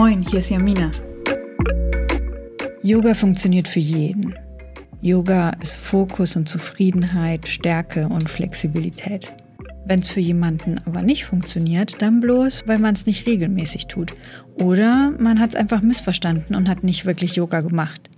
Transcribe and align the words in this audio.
Moin, 0.00 0.22
hier 0.22 0.38
ist 0.38 0.48
Jamina. 0.48 0.90
Yoga 2.82 3.12
funktioniert 3.12 3.68
für 3.68 3.80
jeden. 3.80 4.34
Yoga 5.02 5.50
ist 5.60 5.76
Fokus 5.76 6.36
und 6.36 6.48
Zufriedenheit, 6.48 7.46
Stärke 7.46 8.08
und 8.08 8.30
Flexibilität. 8.30 9.30
Wenn 9.84 10.00
es 10.00 10.08
für 10.08 10.20
jemanden 10.20 10.80
aber 10.86 11.02
nicht 11.02 11.26
funktioniert, 11.26 12.00
dann 12.00 12.20
bloß, 12.20 12.62
weil 12.64 12.78
man 12.78 12.94
es 12.94 13.04
nicht 13.04 13.26
regelmäßig 13.26 13.88
tut. 13.88 14.14
Oder 14.54 15.12
man 15.18 15.38
hat 15.38 15.50
es 15.50 15.54
einfach 15.54 15.82
missverstanden 15.82 16.54
und 16.54 16.70
hat 16.70 16.82
nicht 16.82 17.04
wirklich 17.04 17.36
Yoga 17.36 17.60
gemacht. 17.60 18.08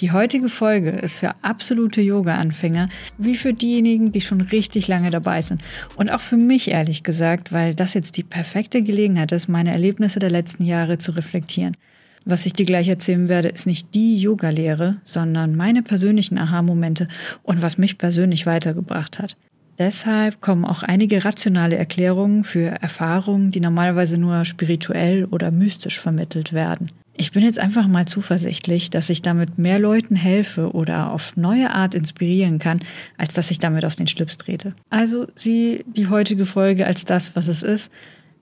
Die 0.00 0.12
heutige 0.12 0.48
Folge 0.48 0.90
ist 0.90 1.20
für 1.20 1.34
absolute 1.42 2.00
Yoga-Anfänger, 2.00 2.88
wie 3.18 3.34
für 3.34 3.52
diejenigen, 3.52 4.12
die 4.12 4.20
schon 4.20 4.40
richtig 4.40 4.88
lange 4.88 5.10
dabei 5.10 5.42
sind. 5.42 5.62
Und 5.96 6.10
auch 6.10 6.20
für 6.20 6.36
mich 6.36 6.70
ehrlich 6.70 7.02
gesagt, 7.02 7.52
weil 7.52 7.74
das 7.74 7.94
jetzt 7.94 8.16
die 8.16 8.22
perfekte 8.22 8.82
Gelegenheit 8.82 9.32
ist, 9.32 9.48
meine 9.48 9.72
Erlebnisse 9.72 10.18
der 10.18 10.30
letzten 10.30 10.64
Jahre 10.64 10.98
zu 10.98 11.12
reflektieren. 11.12 11.76
Was 12.24 12.46
ich 12.46 12.54
dir 12.54 12.64
gleich 12.64 12.88
erzählen 12.88 13.28
werde, 13.28 13.48
ist 13.48 13.66
nicht 13.66 13.94
die 13.94 14.18
Yoga-Lehre, 14.18 14.96
sondern 15.04 15.56
meine 15.56 15.82
persönlichen 15.82 16.38
Aha-Momente 16.38 17.08
und 17.42 17.60
was 17.60 17.76
mich 17.76 17.98
persönlich 17.98 18.46
weitergebracht 18.46 19.18
hat. 19.18 19.36
Deshalb 19.78 20.40
kommen 20.40 20.64
auch 20.64 20.82
einige 20.82 21.24
rationale 21.24 21.76
Erklärungen 21.76 22.44
für 22.44 22.68
Erfahrungen, 22.80 23.50
die 23.50 23.60
normalerweise 23.60 24.16
nur 24.18 24.44
spirituell 24.44 25.24
oder 25.26 25.50
mystisch 25.50 25.98
vermittelt 25.98 26.52
werden. 26.52 26.90
Ich 27.16 27.30
bin 27.30 27.44
jetzt 27.44 27.60
einfach 27.60 27.86
mal 27.86 28.06
zuversichtlich, 28.06 28.90
dass 28.90 29.08
ich 29.08 29.22
damit 29.22 29.56
mehr 29.56 29.78
Leuten 29.78 30.16
helfe 30.16 30.72
oder 30.72 31.12
auf 31.12 31.36
neue 31.36 31.70
Art 31.70 31.94
inspirieren 31.94 32.58
kann, 32.58 32.80
als 33.16 33.34
dass 33.34 33.52
ich 33.52 33.60
damit 33.60 33.84
auf 33.84 33.94
den 33.94 34.08
Schlips 34.08 34.36
trete. 34.36 34.74
Also 34.90 35.28
sieh 35.36 35.84
die 35.86 36.08
heutige 36.08 36.44
Folge 36.44 36.86
als 36.86 37.04
das, 37.04 37.36
was 37.36 37.46
es 37.46 37.62
ist, 37.62 37.92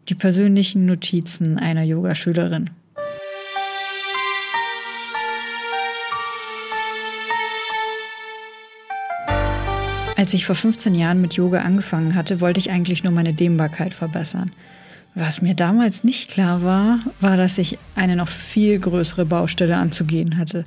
die 0.08 0.14
persönlichen 0.14 0.86
Notizen 0.86 1.58
einer 1.58 1.82
Yogaschülerin. 1.82 2.70
Als 10.16 10.32
ich 10.32 10.46
vor 10.46 10.54
15 10.54 10.94
Jahren 10.94 11.20
mit 11.20 11.34
Yoga 11.34 11.60
angefangen 11.60 12.14
hatte, 12.14 12.40
wollte 12.40 12.60
ich 12.60 12.70
eigentlich 12.70 13.04
nur 13.04 13.12
meine 13.12 13.34
Dehnbarkeit 13.34 13.92
verbessern. 13.92 14.52
Was 15.14 15.42
mir 15.42 15.54
damals 15.54 16.04
nicht 16.04 16.30
klar 16.30 16.62
war, 16.62 17.00
war, 17.20 17.36
dass 17.36 17.58
ich 17.58 17.78
eine 17.94 18.16
noch 18.16 18.28
viel 18.28 18.78
größere 18.78 19.26
Baustelle 19.26 19.76
anzugehen 19.76 20.38
hatte. 20.38 20.64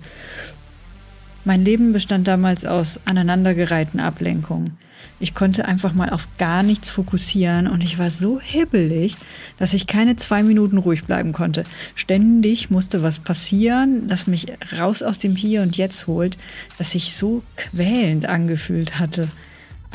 Mein 1.46 1.66
Leben 1.66 1.94
bestand 1.94 2.28
damals 2.28 2.66
aus 2.66 3.00
aneinandergereihten 3.06 4.00
Ablenkungen. 4.00 4.78
Ich 5.20 5.34
konnte 5.34 5.66
einfach 5.66 5.94
mal 5.94 6.10
auf 6.10 6.28
gar 6.38 6.62
nichts 6.62 6.90
fokussieren 6.90 7.68
und 7.68 7.84
ich 7.84 7.98
war 7.98 8.12
so 8.12 8.40
hibbelig, 8.40 9.16
dass 9.58 9.74
ich 9.74 9.88
keine 9.88 10.18
zwei 10.18 10.44
Minuten 10.44 10.78
ruhig 10.78 11.06
bleiben 11.06 11.32
konnte. 11.32 11.64
Ständig 11.96 12.70
musste 12.70 13.02
was 13.02 13.20
passieren, 13.20 14.08
das 14.08 14.28
mich 14.28 14.48
raus 14.78 15.02
aus 15.04 15.18
dem 15.18 15.36
Hier 15.36 15.62
und 15.62 15.78
Jetzt 15.78 16.08
holt, 16.08 16.38
das 16.78 16.92
sich 16.92 17.14
so 17.14 17.44
quälend 17.56 18.26
angefühlt 18.26 19.00
hatte. 19.00 19.30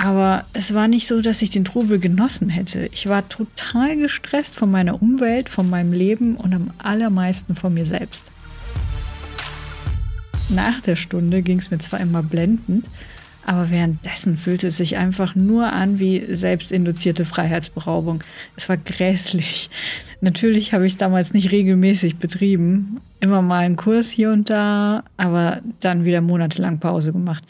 Aber 0.00 0.46
es 0.54 0.72
war 0.72 0.88
nicht 0.88 1.06
so, 1.06 1.20
dass 1.20 1.42
ich 1.42 1.50
den 1.50 1.66
Trubel 1.66 1.98
genossen 1.98 2.48
hätte. 2.48 2.88
Ich 2.90 3.06
war 3.06 3.28
total 3.28 3.98
gestresst 3.98 4.56
von 4.56 4.70
meiner 4.70 5.02
Umwelt, 5.02 5.50
von 5.50 5.68
meinem 5.68 5.92
Leben 5.92 6.36
und 6.36 6.54
am 6.54 6.70
allermeisten 6.78 7.54
von 7.54 7.74
mir 7.74 7.84
selbst. 7.84 8.32
Nach 10.48 10.80
der 10.80 10.96
Stunde 10.96 11.42
ging 11.42 11.58
es 11.58 11.70
mir 11.70 11.76
zwar 11.76 12.00
immer 12.00 12.22
blendend, 12.22 12.86
aber 13.44 13.70
währenddessen 13.70 14.38
fühlte 14.38 14.68
es 14.68 14.78
sich 14.78 14.96
einfach 14.96 15.34
nur 15.34 15.70
an 15.70 15.98
wie 15.98 16.24
selbstinduzierte 16.34 17.26
Freiheitsberaubung. 17.26 18.24
Es 18.56 18.70
war 18.70 18.78
grässlich. 18.78 19.68
Natürlich 20.22 20.72
habe 20.72 20.86
ich 20.86 20.94
es 20.94 20.98
damals 20.98 21.34
nicht 21.34 21.52
regelmäßig 21.52 22.16
betrieben. 22.16 23.02
Immer 23.20 23.42
mal 23.42 23.66
einen 23.66 23.76
Kurs 23.76 24.08
hier 24.08 24.32
und 24.32 24.48
da, 24.48 25.04
aber 25.18 25.60
dann 25.80 26.06
wieder 26.06 26.22
monatelang 26.22 26.78
Pause 26.78 27.12
gemacht 27.12 27.44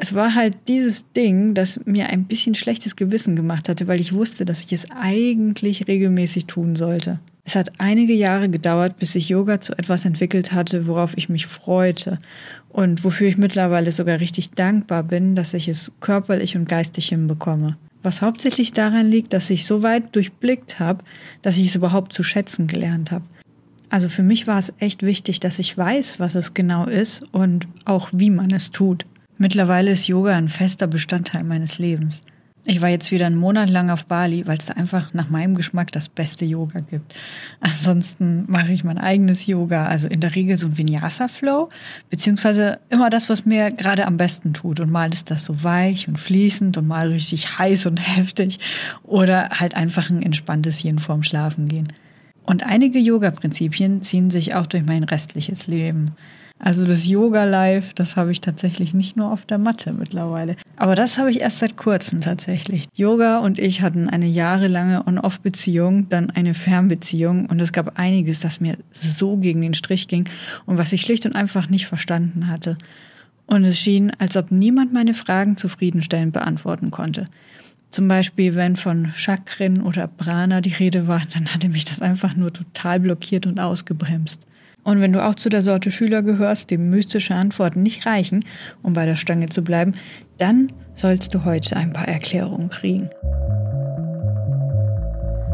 es 0.00 0.14
war 0.14 0.34
halt 0.34 0.56
dieses 0.66 1.04
Ding, 1.12 1.52
das 1.52 1.78
mir 1.84 2.08
ein 2.08 2.24
bisschen 2.24 2.54
schlechtes 2.54 2.96
Gewissen 2.96 3.36
gemacht 3.36 3.68
hatte, 3.68 3.86
weil 3.86 4.00
ich 4.00 4.14
wusste, 4.14 4.46
dass 4.46 4.64
ich 4.64 4.72
es 4.72 4.90
eigentlich 4.90 5.88
regelmäßig 5.88 6.46
tun 6.46 6.74
sollte. 6.74 7.20
Es 7.44 7.54
hat 7.54 7.72
einige 7.78 8.14
Jahre 8.14 8.48
gedauert, 8.48 8.98
bis 8.98 9.12
sich 9.12 9.28
Yoga 9.28 9.60
zu 9.60 9.76
etwas 9.76 10.06
entwickelt 10.06 10.52
hatte, 10.52 10.86
worauf 10.86 11.18
ich 11.18 11.28
mich 11.28 11.46
freute 11.46 12.18
und 12.70 13.04
wofür 13.04 13.28
ich 13.28 13.36
mittlerweile 13.36 13.92
sogar 13.92 14.20
richtig 14.20 14.52
dankbar 14.52 15.02
bin, 15.02 15.34
dass 15.34 15.52
ich 15.52 15.68
es 15.68 15.92
körperlich 16.00 16.56
und 16.56 16.66
geistig 16.66 17.08
hinbekomme. 17.10 17.76
Was 18.02 18.22
hauptsächlich 18.22 18.72
daran 18.72 19.06
liegt, 19.06 19.34
dass 19.34 19.50
ich 19.50 19.66
so 19.66 19.82
weit 19.82 20.16
durchblickt 20.16 20.80
habe, 20.80 21.04
dass 21.42 21.58
ich 21.58 21.66
es 21.66 21.74
überhaupt 21.74 22.14
zu 22.14 22.22
schätzen 22.22 22.68
gelernt 22.68 23.10
habe. 23.10 23.26
Also 23.90 24.08
für 24.08 24.22
mich 24.22 24.46
war 24.46 24.58
es 24.58 24.72
echt 24.78 25.02
wichtig, 25.02 25.40
dass 25.40 25.58
ich 25.58 25.76
weiß, 25.76 26.20
was 26.20 26.36
es 26.36 26.54
genau 26.54 26.86
ist 26.86 27.22
und 27.32 27.68
auch 27.84 28.08
wie 28.12 28.30
man 28.30 28.50
es 28.50 28.70
tut. 28.70 29.04
Mittlerweile 29.42 29.92
ist 29.92 30.06
Yoga 30.06 30.36
ein 30.36 30.50
fester 30.50 30.86
Bestandteil 30.86 31.44
meines 31.44 31.78
Lebens. 31.78 32.20
Ich 32.66 32.82
war 32.82 32.90
jetzt 32.90 33.10
wieder 33.10 33.24
einen 33.24 33.38
Monat 33.38 33.70
lang 33.70 33.88
auf 33.88 34.04
Bali, 34.04 34.46
weil 34.46 34.58
es 34.58 34.66
da 34.66 34.74
einfach 34.74 35.14
nach 35.14 35.30
meinem 35.30 35.54
Geschmack 35.54 35.92
das 35.92 36.10
beste 36.10 36.44
Yoga 36.44 36.80
gibt. 36.80 37.14
Ansonsten 37.60 38.44
mache 38.48 38.70
ich 38.70 38.84
mein 38.84 38.98
eigenes 38.98 39.46
Yoga, 39.46 39.86
also 39.86 40.08
in 40.08 40.20
der 40.20 40.34
Regel 40.34 40.58
so 40.58 40.66
ein 40.66 40.76
Vinyasa-Flow, 40.76 41.70
beziehungsweise 42.10 42.80
immer 42.90 43.08
das, 43.08 43.30
was 43.30 43.46
mir 43.46 43.70
gerade 43.70 44.06
am 44.06 44.18
besten 44.18 44.52
tut. 44.52 44.78
Und 44.78 44.90
mal 44.90 45.10
ist 45.10 45.30
das 45.30 45.46
so 45.46 45.64
weich 45.64 46.06
und 46.06 46.20
fließend 46.20 46.76
und 46.76 46.86
mal 46.86 47.08
richtig 47.08 47.58
heiß 47.58 47.86
und 47.86 47.96
heftig 48.18 48.58
oder 49.04 49.48
halt 49.52 49.74
einfach 49.74 50.10
ein 50.10 50.20
entspanntes 50.20 50.84
Yin 50.84 50.98
vorm 50.98 51.22
Schlafen 51.22 51.66
gehen. 51.66 51.88
Und 52.42 52.66
einige 52.66 52.98
Yoga-Prinzipien 52.98 54.02
ziehen 54.02 54.30
sich 54.30 54.54
auch 54.54 54.66
durch 54.66 54.84
mein 54.84 55.04
restliches 55.04 55.66
Leben. 55.66 56.10
Also 56.62 56.84
das 56.84 57.06
Yoga 57.06 57.44
Live, 57.44 57.94
das 57.94 58.16
habe 58.16 58.32
ich 58.32 58.42
tatsächlich 58.42 58.92
nicht 58.92 59.16
nur 59.16 59.32
auf 59.32 59.46
der 59.46 59.56
Matte 59.56 59.94
mittlerweile. 59.94 60.56
Aber 60.76 60.94
das 60.94 61.16
habe 61.16 61.30
ich 61.30 61.40
erst 61.40 61.60
seit 61.60 61.78
kurzem 61.78 62.20
tatsächlich. 62.20 62.86
Yoga 62.94 63.38
und 63.38 63.58
ich 63.58 63.80
hatten 63.80 64.10
eine 64.10 64.26
jahrelange 64.26 65.06
On-Off-Beziehung, 65.06 66.10
dann 66.10 66.28
eine 66.30 66.52
Fernbeziehung 66.52 67.46
und 67.46 67.60
es 67.60 67.72
gab 67.72 67.98
einiges, 67.98 68.40
das 68.40 68.60
mir 68.60 68.76
so 68.90 69.38
gegen 69.38 69.62
den 69.62 69.72
Strich 69.72 70.06
ging 70.06 70.28
und 70.66 70.76
was 70.76 70.92
ich 70.92 71.00
schlicht 71.00 71.24
und 71.24 71.34
einfach 71.34 71.70
nicht 71.70 71.86
verstanden 71.86 72.48
hatte. 72.48 72.76
Und 73.46 73.64
es 73.64 73.78
schien, 73.78 74.12
als 74.18 74.36
ob 74.36 74.50
niemand 74.50 74.92
meine 74.92 75.14
Fragen 75.14 75.56
zufriedenstellend 75.56 76.34
beantworten 76.34 76.90
konnte. 76.90 77.24
Zum 77.88 78.06
Beispiel, 78.06 78.54
wenn 78.54 78.76
von 78.76 79.12
Chakren 79.14 79.80
oder 79.80 80.06
Prana 80.06 80.60
die 80.60 80.74
Rede 80.74 81.08
war, 81.08 81.22
dann 81.32 81.48
hatte 81.48 81.70
mich 81.70 81.86
das 81.86 82.02
einfach 82.02 82.36
nur 82.36 82.52
total 82.52 83.00
blockiert 83.00 83.46
und 83.46 83.58
ausgebremst. 83.58 84.46
Und 84.82 85.00
wenn 85.00 85.12
du 85.12 85.24
auch 85.24 85.34
zu 85.34 85.48
der 85.48 85.62
Sorte 85.62 85.90
Schüler 85.90 86.22
gehörst, 86.22 86.70
dem 86.70 86.90
mystische 86.90 87.34
Antworten 87.34 87.82
nicht 87.82 88.06
reichen, 88.06 88.44
um 88.82 88.94
bei 88.94 89.06
der 89.06 89.16
Stange 89.16 89.48
zu 89.48 89.62
bleiben, 89.62 89.94
dann 90.38 90.72
sollst 90.94 91.34
du 91.34 91.44
heute 91.44 91.76
ein 91.76 91.92
paar 91.92 92.08
Erklärungen 92.08 92.70
kriegen. 92.70 93.10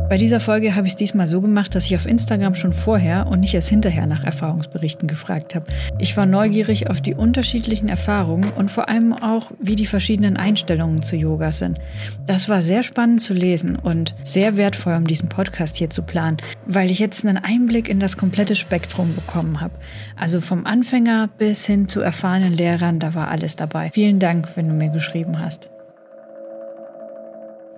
Bei 0.08 0.18
dieser 0.18 0.38
Folge 0.38 0.76
habe 0.76 0.86
ich 0.86 0.92
es 0.92 0.96
diesmal 0.96 1.26
so 1.26 1.40
gemacht, 1.40 1.74
dass 1.74 1.86
ich 1.86 1.96
auf 1.96 2.06
Instagram 2.06 2.54
schon 2.54 2.72
vorher 2.72 3.26
und 3.26 3.40
nicht 3.40 3.54
erst 3.54 3.70
hinterher 3.70 4.06
nach 4.06 4.22
Erfahrungsberichten 4.22 5.08
gefragt 5.08 5.56
habe. 5.56 5.66
Ich 5.98 6.16
war 6.16 6.26
neugierig 6.26 6.88
auf 6.88 7.00
die 7.00 7.14
unterschiedlichen 7.14 7.88
Erfahrungen 7.88 8.52
und 8.52 8.70
vor 8.70 8.88
allem 8.88 9.12
auch, 9.12 9.50
wie 9.58 9.74
die 9.74 9.84
verschiedenen 9.84 10.36
Einstellungen 10.36 11.02
zu 11.02 11.16
Yoga 11.16 11.50
sind. 11.50 11.78
Das 12.24 12.48
war 12.48 12.62
sehr 12.62 12.84
spannend 12.84 13.20
zu 13.20 13.34
lesen 13.34 13.74
und 13.74 14.14
sehr 14.22 14.56
wertvoll, 14.56 14.94
um 14.94 15.08
diesen 15.08 15.28
Podcast 15.28 15.76
hier 15.76 15.90
zu 15.90 16.02
planen, 16.02 16.36
weil 16.66 16.92
ich 16.92 17.00
jetzt 17.00 17.26
einen 17.26 17.38
Einblick 17.38 17.88
in 17.88 17.98
das 17.98 18.16
komplette 18.16 18.54
Spektrum 18.54 19.16
bekommen 19.16 19.60
habe. 19.60 19.74
Also 20.14 20.40
vom 20.40 20.66
Anfänger 20.66 21.28
bis 21.36 21.66
hin 21.66 21.88
zu 21.88 22.00
erfahrenen 22.00 22.52
Lehrern, 22.52 23.00
da 23.00 23.14
war 23.14 23.26
alles 23.26 23.56
dabei. 23.56 23.90
Vielen 23.92 24.20
Dank, 24.20 24.50
wenn 24.54 24.68
du 24.68 24.74
mir 24.74 24.90
geschrieben 24.90 25.40
hast. 25.40 25.68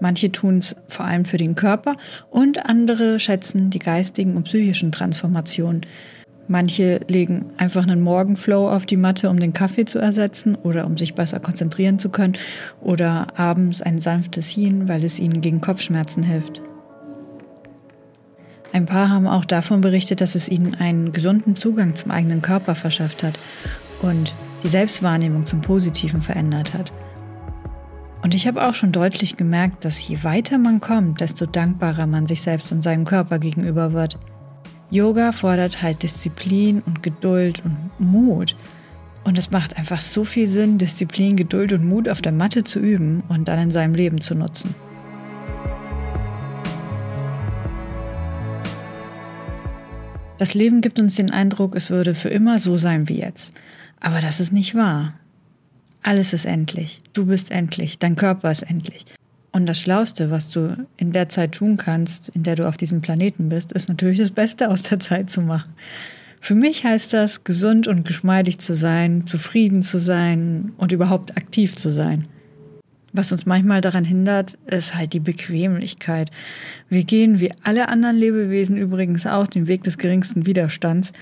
Manche 0.00 0.30
tun 0.30 0.58
es 0.58 0.76
vor 0.88 1.06
allem 1.06 1.24
für 1.24 1.36
den 1.36 1.54
Körper 1.54 1.94
und 2.30 2.66
andere 2.66 3.18
schätzen 3.18 3.70
die 3.70 3.78
geistigen 3.78 4.36
und 4.36 4.44
psychischen 4.44 4.92
Transformationen. 4.92 5.86
Manche 6.50 7.00
legen 7.08 7.50
einfach 7.58 7.82
einen 7.82 8.00
Morgenflow 8.00 8.70
auf 8.70 8.86
die 8.86 8.96
Matte, 8.96 9.28
um 9.28 9.38
den 9.38 9.52
Kaffee 9.52 9.84
zu 9.84 9.98
ersetzen 9.98 10.54
oder 10.54 10.86
um 10.86 10.96
sich 10.96 11.14
besser 11.14 11.40
konzentrieren 11.40 11.98
zu 11.98 12.08
können 12.08 12.38
oder 12.80 13.38
abends 13.38 13.82
ein 13.82 14.00
sanftes 14.00 14.56
Yin, 14.56 14.88
weil 14.88 15.04
es 15.04 15.18
ihnen 15.18 15.42
gegen 15.42 15.60
Kopfschmerzen 15.60 16.22
hilft. 16.22 16.62
Ein 18.72 18.86
paar 18.86 19.10
haben 19.10 19.26
auch 19.26 19.44
davon 19.44 19.82
berichtet, 19.82 20.20
dass 20.22 20.34
es 20.34 20.48
ihnen 20.48 20.74
einen 20.74 21.12
gesunden 21.12 21.54
Zugang 21.54 21.96
zum 21.96 22.10
eigenen 22.10 22.40
Körper 22.40 22.74
verschafft 22.74 23.22
hat 23.22 23.38
und 24.00 24.34
die 24.62 24.68
Selbstwahrnehmung 24.68 25.44
zum 25.44 25.60
Positiven 25.60 26.22
verändert 26.22 26.72
hat. 26.72 26.92
Und 28.22 28.34
ich 28.34 28.46
habe 28.46 28.66
auch 28.66 28.74
schon 28.74 28.92
deutlich 28.92 29.36
gemerkt, 29.36 29.84
dass 29.84 30.06
je 30.06 30.24
weiter 30.24 30.58
man 30.58 30.80
kommt, 30.80 31.20
desto 31.20 31.46
dankbarer 31.46 32.06
man 32.06 32.26
sich 32.26 32.42
selbst 32.42 32.72
und 32.72 32.82
seinem 32.82 33.04
Körper 33.04 33.38
gegenüber 33.38 33.92
wird. 33.92 34.18
Yoga 34.90 35.32
fordert 35.32 35.82
halt 35.82 36.02
Disziplin 36.02 36.82
und 36.84 37.02
Geduld 37.02 37.62
und 37.64 37.90
Mut. 37.98 38.56
Und 39.24 39.38
es 39.38 39.50
macht 39.50 39.76
einfach 39.76 40.00
so 40.00 40.24
viel 40.24 40.48
Sinn, 40.48 40.78
Disziplin, 40.78 41.36
Geduld 41.36 41.72
und 41.72 41.84
Mut 41.84 42.08
auf 42.08 42.22
der 42.22 42.32
Matte 42.32 42.64
zu 42.64 42.80
üben 42.80 43.22
und 43.28 43.46
dann 43.46 43.60
in 43.60 43.70
seinem 43.70 43.94
Leben 43.94 44.20
zu 44.20 44.34
nutzen. 44.34 44.74
Das 50.38 50.54
Leben 50.54 50.80
gibt 50.80 50.98
uns 50.98 51.16
den 51.16 51.30
Eindruck, 51.30 51.74
es 51.74 51.90
würde 51.90 52.14
für 52.14 52.28
immer 52.28 52.58
so 52.58 52.76
sein 52.76 53.08
wie 53.08 53.20
jetzt. 53.20 53.54
Aber 54.00 54.20
das 54.20 54.40
ist 54.40 54.52
nicht 54.52 54.74
wahr. 54.74 55.14
Alles 56.02 56.32
ist 56.32 56.44
endlich. 56.44 57.02
Du 57.12 57.26
bist 57.26 57.50
endlich. 57.50 57.98
Dein 57.98 58.16
Körper 58.16 58.50
ist 58.50 58.62
endlich. 58.62 59.04
Und 59.52 59.66
das 59.66 59.80
Schlauste, 59.80 60.30
was 60.30 60.50
du 60.50 60.86
in 60.96 61.12
der 61.12 61.28
Zeit 61.28 61.52
tun 61.52 61.76
kannst, 61.76 62.28
in 62.30 62.42
der 62.42 62.54
du 62.54 62.68
auf 62.68 62.76
diesem 62.76 63.00
Planeten 63.00 63.48
bist, 63.48 63.72
ist 63.72 63.88
natürlich 63.88 64.18
das 64.18 64.30
Beste 64.30 64.70
aus 64.70 64.82
der 64.82 65.00
Zeit 65.00 65.30
zu 65.30 65.40
machen. 65.40 65.72
Für 66.40 66.54
mich 66.54 66.84
heißt 66.84 67.12
das, 67.12 67.44
gesund 67.44 67.88
und 67.88 68.06
geschmeidig 68.06 68.58
zu 68.58 68.74
sein, 68.74 69.26
zufrieden 69.26 69.82
zu 69.82 69.98
sein 69.98 70.72
und 70.76 70.92
überhaupt 70.92 71.36
aktiv 71.36 71.76
zu 71.76 71.90
sein. 71.90 72.26
Was 73.12 73.32
uns 73.32 73.46
manchmal 73.46 73.80
daran 73.80 74.04
hindert, 74.04 74.58
ist 74.66 74.94
halt 74.94 75.14
die 75.14 75.20
Bequemlichkeit. 75.20 76.30
Wir 76.88 77.04
gehen 77.04 77.40
wie 77.40 77.52
alle 77.64 77.88
anderen 77.88 78.16
Lebewesen 78.16 78.76
übrigens 78.76 79.26
auch 79.26 79.46
den 79.46 79.66
Weg 79.66 79.82
des 79.84 79.98
geringsten 79.98 80.46
Widerstands. 80.46 81.12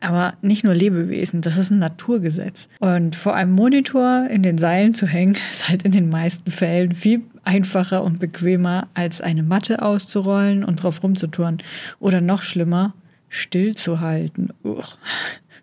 Aber 0.00 0.34
nicht 0.40 0.64
nur 0.64 0.74
Lebewesen, 0.74 1.42
das 1.42 1.58
ist 1.58 1.70
ein 1.70 1.78
Naturgesetz. 1.78 2.68
Und 2.78 3.16
vor 3.16 3.34
einem 3.34 3.52
Monitor 3.52 4.26
in 4.30 4.42
den 4.42 4.56
Seilen 4.56 4.94
zu 4.94 5.06
hängen, 5.06 5.36
ist 5.52 5.68
halt 5.68 5.82
in 5.82 5.92
den 5.92 6.08
meisten 6.08 6.50
Fällen 6.50 6.94
viel 6.94 7.22
einfacher 7.44 8.02
und 8.02 8.18
bequemer, 8.18 8.88
als 8.94 9.20
eine 9.20 9.42
Matte 9.42 9.82
auszurollen 9.82 10.64
und 10.64 10.82
drauf 10.82 11.02
rumzuturnen. 11.02 11.62
Oder 11.98 12.20
noch 12.20 12.42
schlimmer, 12.42 12.94
stillzuhalten. 13.28 14.52
Uch. 14.64 14.96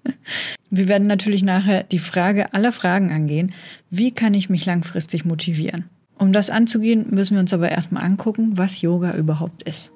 Wir 0.70 0.88
werden 0.88 1.08
natürlich 1.08 1.44
nachher 1.44 1.84
die 1.84 2.00
Frage 2.00 2.54
aller 2.54 2.72
Fragen 2.72 3.12
angehen, 3.12 3.54
wie 3.90 4.12
kann 4.12 4.34
ich 4.34 4.50
mich 4.50 4.66
langfristig 4.66 5.26
motivieren? 5.26 5.86
Um 6.18 6.34
das 6.34 6.50
anzugehen, 6.50 7.08
müssen 7.12 7.36
wir 7.36 7.42
uns 7.42 7.54
aber 7.54 7.70
erstmal 7.70 8.04
angucken, 8.04 8.58
was 8.58 8.82
Yoga 8.82 9.16
überhaupt 9.16 9.64
ist. 9.64 9.92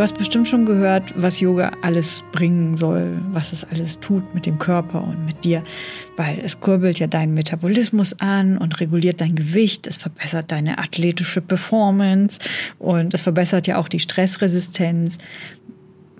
Du 0.00 0.04
hast 0.04 0.16
bestimmt 0.16 0.48
schon 0.48 0.64
gehört, 0.64 1.12
was 1.14 1.40
Yoga 1.40 1.72
alles 1.82 2.24
bringen 2.32 2.74
soll, 2.74 3.20
was 3.32 3.52
es 3.52 3.64
alles 3.64 4.00
tut 4.00 4.34
mit 4.34 4.46
dem 4.46 4.58
Körper 4.58 5.04
und 5.04 5.26
mit 5.26 5.44
dir, 5.44 5.62
weil 6.16 6.40
es 6.42 6.58
kurbelt 6.58 6.98
ja 6.98 7.06
deinen 7.06 7.34
Metabolismus 7.34 8.18
an 8.18 8.56
und 8.56 8.80
reguliert 8.80 9.20
dein 9.20 9.36
Gewicht, 9.36 9.86
es 9.86 9.98
verbessert 9.98 10.52
deine 10.52 10.78
athletische 10.78 11.42
Performance 11.42 12.38
und 12.78 13.12
es 13.12 13.20
verbessert 13.20 13.66
ja 13.66 13.76
auch 13.76 13.88
die 13.88 14.00
Stressresistenz 14.00 15.18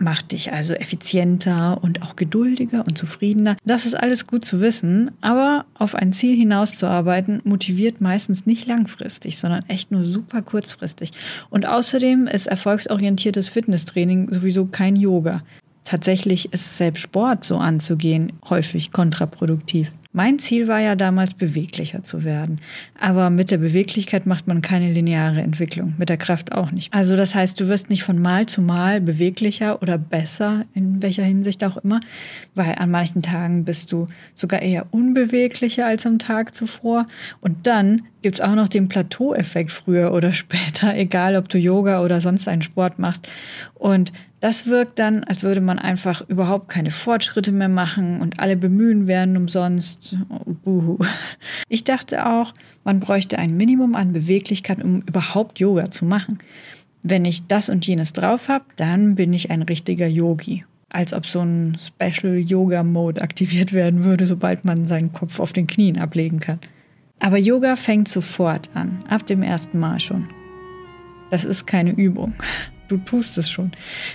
macht 0.00 0.32
dich 0.32 0.52
also 0.52 0.74
effizienter 0.74 1.78
und 1.82 2.02
auch 2.02 2.16
geduldiger 2.16 2.84
und 2.86 2.96
zufriedener. 2.96 3.56
Das 3.64 3.86
ist 3.86 3.94
alles 3.94 4.26
gut 4.26 4.44
zu 4.44 4.60
wissen, 4.60 5.10
aber 5.20 5.66
auf 5.74 5.94
ein 5.94 6.12
Ziel 6.12 6.36
hinauszuarbeiten 6.36 7.40
motiviert 7.44 8.00
meistens 8.00 8.46
nicht 8.46 8.66
langfristig, 8.66 9.38
sondern 9.38 9.64
echt 9.68 9.90
nur 9.90 10.02
super 10.02 10.42
kurzfristig. 10.42 11.12
Und 11.50 11.68
außerdem 11.68 12.26
ist 12.26 12.46
erfolgsorientiertes 12.46 13.48
Fitnesstraining 13.48 14.32
sowieso 14.32 14.66
kein 14.66 14.96
Yoga. 14.96 15.42
Tatsächlich 15.90 16.52
ist 16.52 16.78
selbst 16.78 17.00
Sport 17.00 17.44
so 17.44 17.56
anzugehen 17.56 18.34
häufig 18.48 18.92
kontraproduktiv. 18.92 19.90
Mein 20.12 20.38
Ziel 20.38 20.68
war 20.68 20.78
ja 20.78 20.94
damals 20.94 21.34
beweglicher 21.34 22.04
zu 22.04 22.22
werden. 22.22 22.60
Aber 22.96 23.28
mit 23.28 23.50
der 23.50 23.58
Beweglichkeit 23.58 24.24
macht 24.24 24.46
man 24.46 24.62
keine 24.62 24.92
lineare 24.92 25.40
Entwicklung, 25.40 25.94
mit 25.98 26.08
der 26.08 26.16
Kraft 26.16 26.52
auch 26.52 26.70
nicht. 26.70 26.92
Also 26.94 27.16
das 27.16 27.34
heißt, 27.34 27.60
du 27.60 27.66
wirst 27.66 27.90
nicht 27.90 28.04
von 28.04 28.20
Mal 28.20 28.46
zu 28.46 28.62
Mal 28.62 29.00
beweglicher 29.00 29.82
oder 29.82 29.98
besser, 29.98 30.64
in 30.74 31.02
welcher 31.02 31.24
Hinsicht 31.24 31.64
auch 31.64 31.76
immer, 31.78 31.98
weil 32.54 32.76
an 32.76 32.92
manchen 32.92 33.22
Tagen 33.22 33.64
bist 33.64 33.90
du 33.90 34.06
sogar 34.36 34.62
eher 34.62 34.86
unbeweglicher 34.92 35.86
als 35.86 36.06
am 36.06 36.20
Tag 36.20 36.54
zuvor. 36.54 37.06
Und 37.40 37.66
dann 37.66 38.02
gibt's 38.22 38.40
auch 38.40 38.54
noch 38.54 38.68
den 38.68 38.86
Plateaueffekt 38.86 39.72
früher 39.72 40.12
oder 40.12 40.32
später, 40.34 40.94
egal 40.94 41.34
ob 41.34 41.48
du 41.48 41.58
Yoga 41.58 42.04
oder 42.04 42.20
sonst 42.20 42.46
einen 42.46 42.62
Sport 42.62 43.00
machst. 43.00 43.28
Und 43.74 44.12
das 44.40 44.66
wirkt 44.66 44.98
dann, 44.98 45.22
als 45.24 45.42
würde 45.42 45.60
man 45.60 45.78
einfach 45.78 46.26
überhaupt 46.28 46.70
keine 46.70 46.90
Fortschritte 46.90 47.52
mehr 47.52 47.68
machen 47.68 48.20
und 48.20 48.40
alle 48.40 48.56
Bemühen 48.56 49.06
werden 49.06 49.36
umsonst. 49.36 50.16
Oh, 50.30 50.54
buhu. 50.64 50.98
Ich 51.68 51.84
dachte 51.84 52.26
auch, 52.26 52.54
man 52.82 53.00
bräuchte 53.00 53.38
ein 53.38 53.56
Minimum 53.56 53.94
an 53.94 54.14
Beweglichkeit, 54.14 54.82
um 54.82 55.02
überhaupt 55.02 55.60
Yoga 55.60 55.90
zu 55.90 56.06
machen. 56.06 56.38
Wenn 57.02 57.26
ich 57.26 57.46
das 57.46 57.68
und 57.68 57.86
jenes 57.86 58.14
drauf 58.14 58.48
habe, 58.48 58.64
dann 58.76 59.14
bin 59.14 59.32
ich 59.34 59.50
ein 59.50 59.62
richtiger 59.62 60.06
Yogi. 60.06 60.62
Als 60.88 61.12
ob 61.12 61.26
so 61.26 61.40
ein 61.40 61.78
Special 61.78 62.38
Yoga 62.38 62.82
Mode 62.82 63.22
aktiviert 63.22 63.72
werden 63.74 64.04
würde, 64.04 64.26
sobald 64.26 64.64
man 64.64 64.88
seinen 64.88 65.12
Kopf 65.12 65.38
auf 65.38 65.52
den 65.52 65.66
Knien 65.66 65.98
ablegen 65.98 66.40
kann. 66.40 66.58
Aber 67.18 67.36
Yoga 67.36 67.76
fängt 67.76 68.08
sofort 68.08 68.70
an, 68.72 69.04
ab 69.08 69.26
dem 69.26 69.42
ersten 69.42 69.78
Mal 69.78 70.00
schon. 70.00 70.28
Das 71.30 71.44
ist 71.44 71.66
keine 71.66 71.92
Übung 71.92 72.34
du 72.90 72.98
tust 72.98 73.38
es 73.38 73.48
schon. 73.48 73.70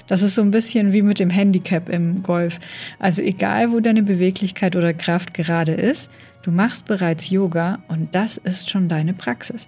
Das 0.08 0.22
ist 0.22 0.36
so 0.36 0.42
ein 0.42 0.52
bisschen 0.52 0.94
wie 0.94 1.02
mit 1.02 1.20
dem 1.20 1.30
Handicap 1.30 1.90
im 1.90 2.24
Golf. 2.24 2.60
Also 3.00 3.22
egal, 3.22 3.72
wo 3.72 3.80
deine 3.80 4.04
Beweglichkeit 4.04 4.76
oder 4.76 4.94
Kraft 4.94 5.34
gerade 5.34 5.72
ist, 5.72 6.12
du 6.44 6.52
machst 6.52 6.86
bereits 6.86 7.30
Yoga 7.30 7.80
und 7.88 8.14
das 8.14 8.38
ist 8.38 8.70
schon 8.70 8.90
deine 8.90 9.14
Praxis. 9.14 9.68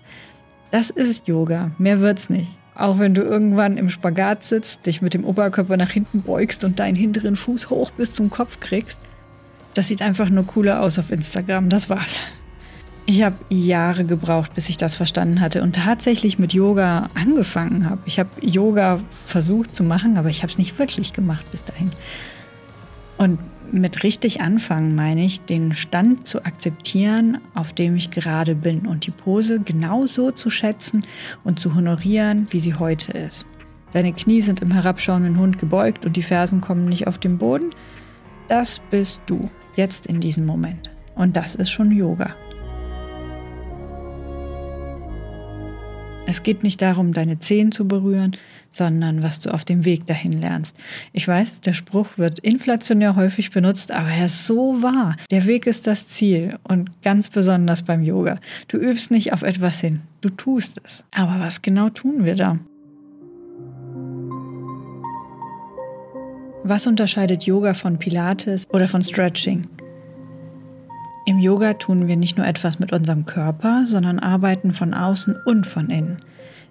Das 0.71 0.89
ist 0.89 1.27
Yoga, 1.27 1.71
mehr 1.77 2.01
wird's 2.01 2.29
nicht. 2.29 2.49
Auch 2.75 2.99
wenn 2.99 3.15
du 3.15 3.23
irgendwann 3.23 3.77
im 3.77 3.89
Spagat 3.89 4.43
sitzt, 4.43 4.85
dich 4.85 5.01
mit 5.01 5.13
dem 5.13 5.25
Oberkörper 5.25 5.77
nach 5.77 5.89
hinten 5.89 6.21
beugst 6.21 6.63
und 6.63 6.79
deinen 6.79 6.95
hinteren 6.95 7.35
Fuß 7.35 7.69
hoch 7.69 7.89
bis 7.91 8.13
zum 8.13 8.29
Kopf 8.29 8.59
kriegst, 8.59 8.99
das 9.73 9.87
sieht 9.87 10.01
einfach 10.01 10.29
nur 10.29 10.45
cooler 10.45 10.81
aus 10.81 10.99
auf 10.99 11.11
Instagram, 11.11 11.69
das 11.69 11.89
war's. 11.89 12.19
Ich 13.09 13.23
habe 13.23 13.37
Jahre 13.47 14.03
gebraucht, 14.03 14.53
bis 14.53 14.67
ich 14.67 14.75
das 14.75 14.97
verstanden 14.97 15.39
hatte 15.39 15.63
und 15.63 15.75
tatsächlich 15.75 16.39
mit 16.39 16.53
Yoga 16.53 17.09
angefangen 17.13 17.89
habe. 17.89 18.01
Ich 18.03 18.19
habe 18.19 18.29
Yoga 18.41 18.99
versucht 19.25 19.73
zu 19.73 19.85
machen, 19.85 20.17
aber 20.17 20.27
ich 20.29 20.43
habe 20.43 20.51
es 20.51 20.57
nicht 20.57 20.77
wirklich 20.77 21.13
gemacht 21.13 21.49
bis 21.49 21.63
dahin. 21.63 21.91
Und 23.17 23.39
mit 23.71 24.03
richtig 24.03 24.41
anfangen 24.41 24.93
meine 24.93 25.23
ich, 25.23 25.39
den 25.39 25.73
Stand 25.73 26.27
zu 26.27 26.43
akzeptieren, 26.43 27.37
auf 27.53 27.71
dem 27.71 27.95
ich 27.95 28.11
gerade 28.11 28.55
bin 28.55 28.85
und 28.85 29.05
die 29.07 29.11
Pose 29.11 29.61
genau 29.61 30.05
so 30.05 30.31
zu 30.31 30.49
schätzen 30.49 30.99
und 31.45 31.59
zu 31.59 31.75
honorieren, 31.75 32.47
wie 32.49 32.59
sie 32.59 32.73
heute 32.73 33.13
ist. 33.13 33.45
Deine 33.93 34.11
Knie 34.11 34.41
sind 34.41 34.61
im 34.61 34.71
herabschauenden 34.71 35.39
Hund 35.39 35.59
gebeugt 35.59 36.05
und 36.05 36.17
die 36.17 36.23
Fersen 36.23 36.59
kommen 36.59 36.89
nicht 36.89 37.07
auf 37.07 37.17
den 37.17 37.37
Boden. 37.37 37.69
Das 38.49 38.81
bist 38.89 39.21
du, 39.27 39.49
jetzt 39.77 40.07
in 40.07 40.19
diesem 40.19 40.45
Moment. 40.45 40.91
Und 41.15 41.37
das 41.37 41.55
ist 41.55 41.71
schon 41.71 41.91
Yoga. 41.91 42.35
Es 46.29 46.43
geht 46.43 46.61
nicht 46.61 46.81
darum, 46.81 47.13
deine 47.13 47.39
Zehen 47.39 47.71
zu 47.71 47.87
berühren, 47.87 48.35
sondern 48.69 49.23
was 49.23 49.39
du 49.39 49.53
auf 49.53 49.63
dem 49.63 49.85
Weg 49.85 50.07
dahin 50.07 50.33
lernst. 50.33 50.75
Ich 51.13 51.25
weiß, 51.25 51.61
der 51.61 51.71
Spruch 51.71 52.17
wird 52.17 52.39
inflationär 52.39 53.15
häufig 53.15 53.51
benutzt, 53.51 53.93
aber 53.93 54.09
er 54.09 54.25
ist 54.25 54.45
so 54.45 54.81
wahr. 54.83 55.15
Der 55.31 55.45
Weg 55.45 55.65
ist 55.67 55.87
das 55.87 56.09
Ziel 56.09 56.59
und 56.63 57.01
ganz 57.01 57.29
besonders 57.29 57.81
beim 57.81 58.03
Yoga. 58.03 58.35
Du 58.67 58.75
übst 58.75 59.09
nicht 59.09 59.31
auf 59.31 59.41
etwas 59.41 59.79
hin, 59.79 60.01
du 60.19 60.27
tust 60.27 60.81
es. 60.83 61.05
Aber 61.11 61.39
was 61.39 61.61
genau 61.61 61.89
tun 61.89 62.25
wir 62.25 62.35
da? 62.35 62.59
Was 66.63 66.87
unterscheidet 66.87 67.43
Yoga 67.43 67.73
von 67.73 67.99
Pilates 67.99 68.67
oder 68.73 68.89
von 68.89 69.01
Stretching? 69.01 69.65
Im 71.27 71.39
Yoga 71.39 71.73
tun 71.73 72.07
wir 72.07 72.15
nicht 72.15 72.37
nur 72.37 72.47
etwas 72.47 72.79
mit 72.79 72.93
unserem 72.93 73.25
Körper, 73.25 73.83
sondern 73.85 74.17
arbeiten 74.17 74.71
von 74.71 74.93
außen 74.93 75.35
und 75.43 75.67
von 75.67 75.89
innen. 75.89 76.19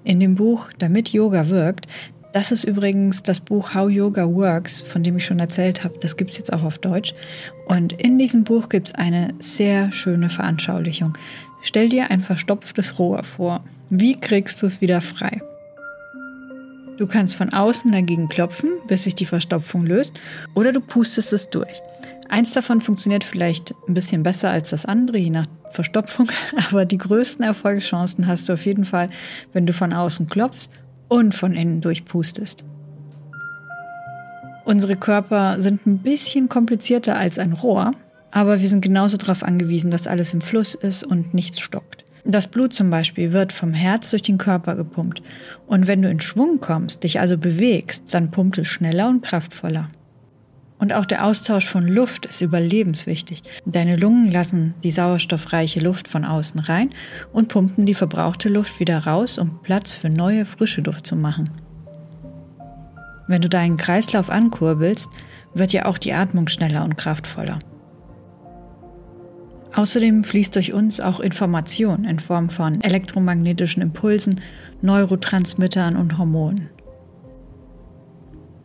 In 0.02 0.18
dem 0.18 0.34
Buch 0.34 0.70
Damit 0.78 1.10
Yoga 1.10 1.50
wirkt, 1.50 1.88
das 2.32 2.52
ist 2.52 2.64
übrigens 2.64 3.22
das 3.22 3.40
Buch 3.40 3.74
How 3.74 3.90
Yoga 3.90 4.26
Works, 4.26 4.80
von 4.80 5.02
dem 5.02 5.18
ich 5.18 5.26
schon 5.26 5.40
erzählt 5.40 5.84
habe. 5.84 5.98
Das 6.00 6.16
gibt 6.16 6.30
es 6.30 6.38
jetzt 6.38 6.54
auch 6.54 6.62
auf 6.62 6.78
Deutsch. 6.78 7.12
Und 7.66 7.92
in 8.00 8.18
diesem 8.18 8.44
Buch 8.44 8.70
gibt 8.70 8.86
es 8.86 8.94
eine 8.94 9.34
sehr 9.40 9.92
schöne 9.92 10.30
Veranschaulichung. 10.30 11.12
Stell 11.60 11.90
dir 11.90 12.10
ein 12.10 12.22
verstopftes 12.22 12.98
Rohr 12.98 13.24
vor. 13.24 13.60
Wie 13.90 14.18
kriegst 14.18 14.62
du 14.62 14.66
es 14.66 14.80
wieder 14.80 15.02
frei? 15.02 15.42
Du 16.96 17.06
kannst 17.06 17.36
von 17.36 17.52
außen 17.52 17.92
dagegen 17.92 18.30
klopfen, 18.30 18.70
bis 18.88 19.04
sich 19.04 19.14
die 19.14 19.26
Verstopfung 19.26 19.84
löst, 19.84 20.18
oder 20.54 20.72
du 20.72 20.80
pustest 20.80 21.34
es 21.34 21.50
durch. 21.50 21.82
Eins 22.28 22.52
davon 22.52 22.80
funktioniert 22.80 23.24
vielleicht 23.24 23.74
ein 23.88 23.94
bisschen 23.94 24.22
besser 24.22 24.50
als 24.50 24.70
das 24.70 24.84
andere, 24.84 25.18
je 25.18 25.30
nach 25.30 25.46
Verstopfung, 25.70 26.28
aber 26.70 26.84
die 26.84 26.98
größten 26.98 27.44
Erfolgschancen 27.44 28.26
hast 28.26 28.48
du 28.48 28.54
auf 28.54 28.66
jeden 28.66 28.84
Fall, 28.84 29.06
wenn 29.52 29.66
du 29.66 29.72
von 29.72 29.92
außen 29.92 30.28
klopfst 30.28 30.70
und 31.08 31.34
von 31.34 31.54
innen 31.54 31.80
durchpustest. 31.80 32.64
Unsere 34.64 34.96
Körper 34.96 35.60
sind 35.60 35.86
ein 35.86 35.98
bisschen 35.98 36.48
komplizierter 36.48 37.16
als 37.16 37.38
ein 37.38 37.52
Rohr, 37.52 37.92
aber 38.32 38.60
wir 38.60 38.68
sind 38.68 38.80
genauso 38.80 39.16
darauf 39.16 39.44
angewiesen, 39.44 39.92
dass 39.92 40.08
alles 40.08 40.34
im 40.34 40.40
Fluss 40.40 40.74
ist 40.74 41.04
und 41.04 41.34
nichts 41.34 41.60
stockt. 41.60 42.04
Das 42.24 42.48
Blut 42.48 42.74
zum 42.74 42.90
Beispiel 42.90 43.32
wird 43.32 43.52
vom 43.52 43.72
Herz 43.72 44.10
durch 44.10 44.22
den 44.22 44.36
Körper 44.36 44.74
gepumpt. 44.74 45.22
Und 45.68 45.86
wenn 45.86 46.02
du 46.02 46.10
in 46.10 46.18
Schwung 46.18 46.58
kommst, 46.58 47.04
dich 47.04 47.20
also 47.20 47.38
bewegst, 47.38 48.02
dann 48.12 48.32
pumpt 48.32 48.58
es 48.58 48.66
schneller 48.66 49.06
und 49.06 49.24
kraftvoller. 49.24 49.86
Und 50.78 50.92
auch 50.92 51.06
der 51.06 51.24
Austausch 51.24 51.66
von 51.66 51.88
Luft 51.88 52.26
ist 52.26 52.42
überlebenswichtig. 52.42 53.42
Deine 53.64 53.96
Lungen 53.96 54.30
lassen 54.30 54.74
die 54.82 54.90
sauerstoffreiche 54.90 55.80
Luft 55.80 56.06
von 56.06 56.24
außen 56.24 56.60
rein 56.60 56.90
und 57.32 57.48
pumpen 57.48 57.86
die 57.86 57.94
verbrauchte 57.94 58.50
Luft 58.50 58.78
wieder 58.78 58.98
raus, 58.98 59.38
um 59.38 59.62
Platz 59.62 59.94
für 59.94 60.10
neue, 60.10 60.44
frische 60.44 60.82
Luft 60.82 61.06
zu 61.06 61.16
machen. 61.16 61.50
Wenn 63.26 63.42
du 63.42 63.48
deinen 63.48 63.78
Kreislauf 63.78 64.28
ankurbelst, 64.30 65.08
wird 65.54 65.72
ja 65.72 65.86
auch 65.86 65.98
die 65.98 66.12
Atmung 66.12 66.48
schneller 66.48 66.84
und 66.84 66.96
kraftvoller. 66.96 67.58
Außerdem 69.74 70.24
fließt 70.24 70.54
durch 70.54 70.72
uns 70.72 71.00
auch 71.00 71.20
Information 71.20 72.04
in 72.04 72.18
Form 72.18 72.48
von 72.48 72.80
elektromagnetischen 72.80 73.82
Impulsen, 73.82 74.40
Neurotransmittern 74.80 75.96
und 75.96 76.16
Hormonen. 76.16 76.70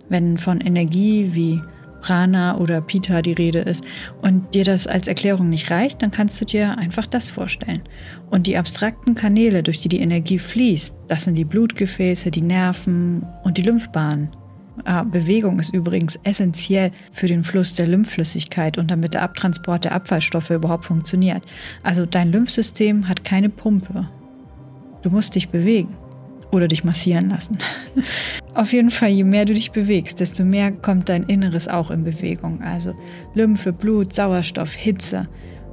Wenn 0.08 0.38
von 0.38 0.62
Energie 0.62 1.30
wie 1.34 1.62
Prana 2.02 2.58
oder 2.58 2.82
Pita 2.82 3.22
die 3.22 3.34
Rede 3.34 3.60
ist 3.60 3.84
und 4.22 4.54
dir 4.54 4.64
das 4.64 4.88
als 4.88 5.08
Erklärung 5.08 5.50
nicht 5.50 5.72
reicht, 5.72 6.02
dann 6.02 6.12
kannst 6.12 6.40
du 6.42 6.46
dir 6.46 6.78
einfach 6.78 7.08
das 7.08 7.28
vorstellen. 7.28 7.82
Und 8.30 8.48
die 8.48 8.58
abstrakten 8.58 9.16
Kanäle, 9.16 9.64
durch 9.64 9.82
die 9.82 9.90
die 9.90 10.00
Energie 10.00 10.40
fließt, 10.40 10.96
das 11.08 11.24
sind 11.24 11.36
die 11.36 11.46
Blutgefäße, 11.46 12.32
die 12.32 12.42
Nerven 12.42 13.26
und 13.44 13.58
die 13.58 13.64
Lymphbahnen. 13.64 14.30
Ah, 14.86 15.04
Bewegung 15.04 15.60
ist 15.60 15.74
übrigens 15.74 16.18
essentiell 16.24 16.92
für 17.12 17.28
den 17.28 17.44
Fluss 17.44 17.76
der 17.76 17.88
Lymphflüssigkeit 17.88 18.78
und 18.78 18.90
damit 18.90 19.14
der 19.14 19.22
Abtransport 19.22 19.86
der 19.86 19.92
Abfallstoffe 19.92 20.50
überhaupt 20.50 20.86
funktioniert. 20.86 21.44
Also 21.84 22.06
dein 22.06 22.32
Lymphsystem 22.32 23.08
hat 23.08 23.24
keine 23.24 23.50
Pumpe. 23.50 24.10
Du 25.04 25.10
musst 25.10 25.36
dich 25.36 25.50
bewegen 25.50 25.96
oder 26.52 26.68
dich 26.68 26.84
massieren 26.84 27.30
lassen. 27.30 27.58
Auf 28.54 28.74
jeden 28.74 28.92
Fall, 28.92 29.10
je 29.10 29.24
mehr 29.24 29.46
du 29.46 29.54
dich 29.54 29.72
bewegst, 29.72 30.20
desto 30.20 30.44
mehr 30.44 30.72
kommt 30.72 31.10
dein 31.10 31.24
Inneres 31.24 31.68
auch 31.68 31.90
in 31.92 32.04
Bewegung. 32.04 32.62
Also 32.62 32.94
Lymphe, 33.34 33.74
Blut, 33.74 34.14
Sauerstoff, 34.14 34.74
Hitze. 34.74 35.24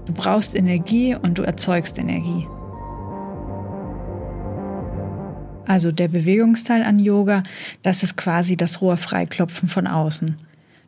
Du 0.07 0.13
brauchst 0.13 0.55
Energie 0.55 1.15
und 1.15 1.39
du 1.39 1.43
erzeugst 1.43 1.99
Energie. 1.99 2.47
Also 5.67 5.93
der 5.93 6.09
Bewegungsteil 6.09 6.83
an 6.83 6.99
Yoga, 6.99 7.43
das 7.83 8.03
ist 8.03 8.17
quasi 8.17 8.57
das 8.57 8.81
Rohrfreiklopfen 8.81 9.69
von 9.69 9.87
außen. 9.87 10.37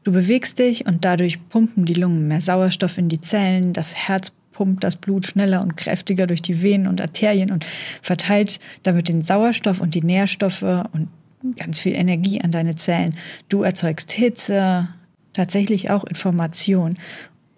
Du 0.04 0.12
bewegst 0.12 0.58
dich 0.58 0.86
und 0.86 1.04
dadurch 1.04 1.46
pumpen 1.50 1.84
die 1.84 1.92
Lungen 1.92 2.26
mehr 2.26 2.40
Sauerstoff 2.40 2.96
in 2.96 3.10
die 3.10 3.20
Zellen, 3.20 3.74
das 3.74 3.94
Herz 3.94 4.32
pumpt 4.60 4.84
das 4.84 4.96
Blut 4.96 5.24
schneller 5.24 5.62
und 5.62 5.78
kräftiger 5.78 6.26
durch 6.26 6.42
die 6.42 6.62
Venen 6.62 6.86
und 6.86 7.00
Arterien 7.00 7.50
und 7.50 7.64
verteilt 8.02 8.60
damit 8.82 9.08
den 9.08 9.22
Sauerstoff 9.22 9.80
und 9.80 9.94
die 9.94 10.02
Nährstoffe 10.02 10.84
und 10.92 11.08
ganz 11.56 11.78
viel 11.78 11.94
Energie 11.94 12.42
an 12.42 12.52
deine 12.52 12.74
Zellen. 12.74 13.14
Du 13.48 13.62
erzeugst 13.62 14.12
Hitze, 14.12 14.88
tatsächlich 15.32 15.88
auch 15.88 16.04
Information 16.04 16.98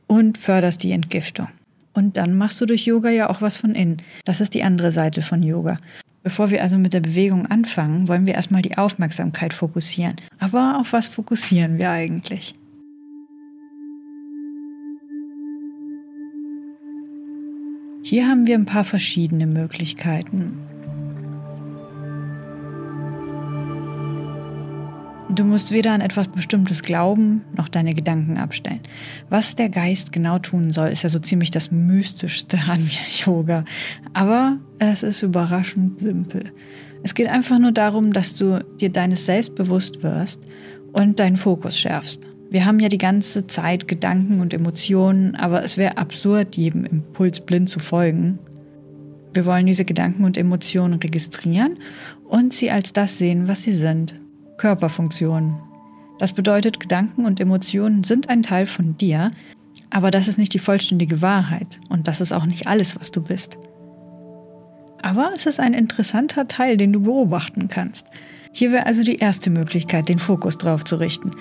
und 0.06 0.38
förderst 0.38 0.85
die 0.85 0.92
Entgiftung. 0.92 1.49
Und 1.92 2.16
dann 2.16 2.37
machst 2.37 2.61
du 2.61 2.66
durch 2.66 2.87
Yoga 2.87 3.11
ja 3.11 3.28
auch 3.28 3.42
was 3.42 3.56
von 3.56 3.75
innen. 3.75 4.00
Das 4.25 4.40
ist 4.40 4.54
die 4.54 4.62
andere 4.62 4.92
Seite 4.92 5.23
von 5.23 5.42
Yoga. 5.42 5.76
Bevor 6.23 6.52
wir 6.52 6.62
also 6.62 6.78
mit 6.78 6.92
der 6.92 7.00
Bewegung 7.00 7.49
anfangen, 7.49 8.06
wollen 8.06 8.26
wir 8.26 8.35
erstmal 8.35 8.62
die 8.62 8.78
Aufmerksamkeit 8.78 9.52
fokussieren. 9.52 10.14
Aber 10.38 10.78
auf 10.80 10.92
was 10.92 11.09
fokussieren 11.09 11.78
wir 11.78 11.90
eigentlich? 11.90 12.52
Hier 18.04 18.26
haben 18.26 18.49
wir 18.49 18.56
ein 18.56 18.66
paar 18.66 18.82
verschiedene 18.82 19.47
Möglichkeiten. 19.47 20.59
Du 25.30 25.44
musst 25.44 25.71
weder 25.71 25.92
an 25.92 26.00
etwas 26.00 26.28
Bestimmtes 26.28 26.82
glauben, 26.82 27.42
noch 27.56 27.68
deine 27.68 27.94
Gedanken 27.94 28.37
abstellen. 28.37 28.80
Was 29.30 29.54
der 29.54 29.68
Geist 29.68 30.12
genau 30.12 30.40
tun 30.40 30.73
soll, 30.73 30.88
ist 30.88 31.04
ja 31.04 31.09
so 31.09 31.21
ziemlich 31.21 31.52
das 31.52 31.71
Mystischste 31.71 32.59
an 32.68 32.90
Yoga. 33.25 33.64
Aber 34.12 34.59
es 34.78 35.04
ist 35.04 35.23
überraschend 35.23 36.00
simpel. 36.00 36.52
Es 37.04 37.14
geht 37.14 37.28
einfach 37.28 37.61
nur 37.61 37.73
darum, 37.73 38.12
dass 38.12 38.35
du 38.35 38.64
dir 38.80 38.90
deines 38.90 39.26
Selbst 39.26 39.54
bewusst 39.54 40.02
wirst 40.02 40.47
und 40.92 41.18
deinen 41.21 41.37
Fokus 41.37 41.78
schärfst. 41.78 42.32
Wir 42.52 42.66
haben 42.66 42.80
ja 42.80 42.90
die 42.90 42.99
ganze 42.99 43.47
Zeit 43.47 43.88
Gedanken 43.88 44.42
und 44.42 44.52
Emotionen, 44.52 45.35
aber 45.37 45.64
es 45.64 45.78
wäre 45.78 45.97
absurd, 45.97 46.54
jedem 46.54 46.85
Impuls 46.85 47.40
blind 47.40 47.71
zu 47.71 47.78
folgen. 47.78 48.38
Wir 49.32 49.47
wollen 49.47 49.64
diese 49.64 49.87
Gedanken 49.87 50.26
und 50.26 50.37
Emotionen 50.37 50.99
registrieren 50.99 51.78
und 52.28 52.52
sie 52.52 52.71
als 52.71 52.92
das 52.92 53.16
sehen, 53.16 53.49
was 53.49 53.62
sie 53.62 53.73
sind. 53.73 54.21
Körperfunktionen. 54.59 55.56
Das 56.18 56.35
bedeutet, 56.35 56.78
Gedanken 56.78 57.25
und 57.25 57.40
Emotionen 57.40 58.04
sind 58.04 58.28
ein 58.28 58.42
Teil 58.42 58.66
von 58.66 58.99
dir, 58.99 59.30
aber 59.88 60.11
das 60.11 60.28
ist 60.28 60.37
nicht 60.37 60.52
die 60.52 60.59
vollständige 60.59 61.23
Wahrheit 61.23 61.80
und 61.88 62.06
das 62.06 62.21
ist 62.21 62.32
auch 62.32 62.44
nicht 62.44 62.66
alles, 62.66 63.00
was 63.00 63.11
du 63.11 63.23
bist. 63.23 63.56
Aber 65.00 65.30
es 65.35 65.47
ist 65.47 65.59
ein 65.59 65.73
interessanter 65.73 66.49
Teil, 66.49 66.76
den 66.76 66.92
du 66.92 67.00
beobachten 67.00 67.68
kannst. 67.68 68.04
Hier 68.54 68.71
wäre 68.71 68.85
also 68.85 69.02
die 69.02 69.16
erste 69.16 69.49
Möglichkeit, 69.49 70.11
den 70.11 70.18
Fokus 70.18 70.59
drauf 70.59 70.85
zu 70.85 70.97
richten. 70.97 71.32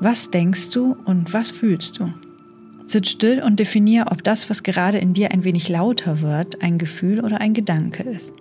Was 0.00 0.30
denkst 0.30 0.70
du 0.70 0.96
und 1.06 1.32
was 1.32 1.50
fühlst 1.50 1.98
du? 1.98 2.12
Sitz 2.86 3.10
still 3.10 3.42
und 3.42 3.58
definiere, 3.58 4.12
ob 4.12 4.22
das, 4.22 4.48
was 4.48 4.62
gerade 4.62 4.98
in 4.98 5.12
dir 5.12 5.32
ein 5.32 5.42
wenig 5.42 5.68
lauter 5.68 6.20
wird, 6.20 6.62
ein 6.62 6.78
Gefühl 6.78 7.20
oder 7.24 7.40
ein 7.40 7.52
Gedanke 7.52 8.04
ist. 8.04 8.32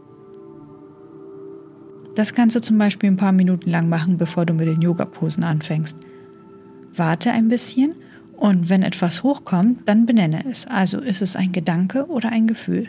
Das 2.16 2.34
kannst 2.34 2.56
du 2.56 2.62
zum 2.62 2.78
Beispiel 2.78 3.10
ein 3.10 3.18
paar 3.18 3.32
Minuten 3.32 3.72
lang 3.72 3.90
machen, 3.90 4.18
bevor 4.18 4.46
du 4.46 4.54
mit 4.54 4.68
den 4.68 4.82
Yoga-Posen 4.82 5.44
anfängst. 5.44 5.98
Warte 6.96 7.32
ein 7.32 7.50
bisschen 7.50 7.96
und 8.38 8.70
wenn 8.70 8.84
etwas 8.84 9.24
hochkommt, 9.24 9.90
dann 9.90 10.06
benenne 10.06 10.46
es. 10.50 10.68
Also 10.68 11.00
ist 11.00 11.24
es 11.24 11.36
ein 11.36 11.52
Gedanke 11.52 12.06
oder 12.06 12.32
ein 12.32 12.48
Gefühl. 12.48 12.88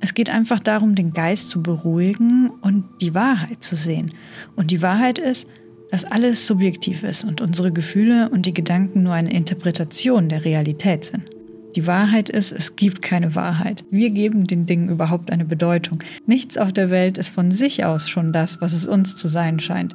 Es 0.00 0.14
geht 0.14 0.30
einfach 0.30 0.58
darum, 0.58 0.94
den 0.94 1.12
Geist 1.12 1.50
zu 1.50 1.62
beruhigen 1.62 2.50
und 2.62 2.84
die 3.00 3.14
Wahrheit 3.14 3.62
zu 3.62 3.76
sehen. 3.76 4.12
Und 4.56 4.70
die 4.70 4.82
Wahrheit 4.82 5.18
ist, 5.18 5.46
dass 5.92 6.06
alles 6.06 6.46
subjektiv 6.46 7.02
ist 7.02 7.22
und 7.22 7.42
unsere 7.42 7.70
Gefühle 7.70 8.30
und 8.30 8.46
die 8.46 8.54
Gedanken 8.54 9.02
nur 9.02 9.12
eine 9.12 9.30
Interpretation 9.30 10.30
der 10.30 10.42
Realität 10.42 11.04
sind. 11.04 11.26
Die 11.76 11.86
Wahrheit 11.86 12.30
ist, 12.30 12.50
es 12.50 12.76
gibt 12.76 13.02
keine 13.02 13.34
Wahrheit. 13.34 13.84
Wir 13.90 14.08
geben 14.08 14.46
den 14.46 14.64
Dingen 14.64 14.88
überhaupt 14.88 15.30
eine 15.30 15.44
Bedeutung. 15.44 16.02
Nichts 16.24 16.56
auf 16.56 16.72
der 16.72 16.88
Welt 16.88 17.18
ist 17.18 17.28
von 17.28 17.50
sich 17.50 17.84
aus 17.84 18.08
schon 18.08 18.32
das, 18.32 18.62
was 18.62 18.72
es 18.72 18.86
uns 18.86 19.16
zu 19.16 19.28
sein 19.28 19.60
scheint. 19.60 19.94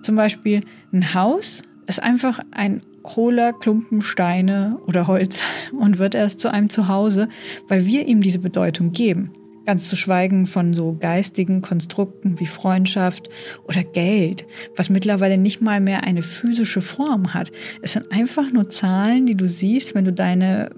Zum 0.00 0.16
Beispiel 0.16 0.62
ein 0.90 1.12
Haus 1.12 1.62
ist 1.86 2.02
einfach 2.02 2.40
ein 2.50 2.80
hohler 3.04 3.52
Klumpen 3.52 4.00
Steine 4.00 4.78
oder 4.86 5.06
Holz 5.06 5.42
und 5.78 5.98
wird 5.98 6.14
erst 6.14 6.40
zu 6.40 6.50
einem 6.50 6.70
Zuhause, 6.70 7.28
weil 7.68 7.84
wir 7.84 8.06
ihm 8.06 8.22
diese 8.22 8.38
Bedeutung 8.38 8.92
geben. 8.92 9.32
Ganz 9.66 9.88
zu 9.88 9.96
schweigen 9.96 10.46
von 10.46 10.74
so 10.74 10.96
geistigen 10.98 11.60
Konstrukten 11.60 12.38
wie 12.38 12.46
Freundschaft 12.46 13.28
oder 13.64 13.82
Geld, 13.82 14.46
was 14.76 14.90
mittlerweile 14.90 15.38
nicht 15.38 15.60
mal 15.60 15.80
mehr 15.80 16.04
eine 16.04 16.22
physische 16.22 16.80
Form 16.80 17.34
hat. 17.34 17.50
Es 17.82 17.94
sind 17.94 18.12
einfach 18.12 18.52
nur 18.52 18.70
Zahlen, 18.70 19.26
die 19.26 19.34
du 19.34 19.48
siehst, 19.48 19.94
wenn 19.94 20.04
du 20.04 20.12
deine 20.12 20.70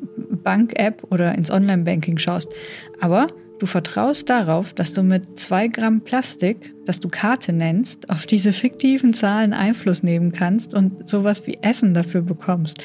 Bank-App 0.43 1.05
oder 1.11 1.35
ins 1.35 1.51
Online-Banking 1.51 2.19
schaust. 2.19 2.51
Aber 3.01 3.29
Du 3.59 3.67
vertraust 3.67 4.31
darauf, 4.31 4.73
dass 4.73 4.93
du 4.93 5.03
mit 5.03 5.37
zwei 5.37 5.67
Gramm 5.67 6.03
Plastik, 6.03 6.75
das 6.85 7.01
du 7.01 7.09
Karte 7.09 7.53
nennst, 7.53 8.09
auf 8.09 8.25
diese 8.25 8.53
fiktiven 8.53 9.13
Zahlen 9.15 9.53
Einfluss 9.53 10.05
nehmen 10.05 10.31
kannst 10.31 10.75
und 10.75 11.09
sowas 11.09 11.45
wie 11.49 11.59
Essen 11.61 11.93
dafür 11.93 12.23
bekommst. 12.23 12.79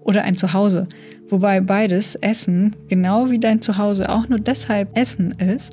Oder 0.00 0.22
ein 0.22 0.38
Zuhause. 0.38 0.88
Wobei 1.34 1.60
beides 1.60 2.14
Essen 2.14 2.76
genau 2.86 3.28
wie 3.28 3.40
dein 3.40 3.60
Zuhause 3.60 4.08
auch 4.08 4.28
nur 4.28 4.38
deshalb 4.38 4.96
Essen 4.96 5.32
ist, 5.32 5.72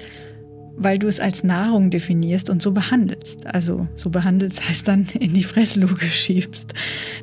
weil 0.76 0.98
du 0.98 1.06
es 1.08 1.20
als 1.20 1.44
Nahrung 1.44 1.92
definierst 1.92 2.50
und 2.50 2.64
so 2.64 2.72
behandelst. 2.72 3.46
Also 3.46 3.88
so 3.94 4.10
behandelst 4.10 4.68
heißt 4.68 4.88
dann 4.88 5.06
in 5.20 5.36
die 5.36 5.44
Fressluke 5.44 6.06
schiebst. 6.06 6.74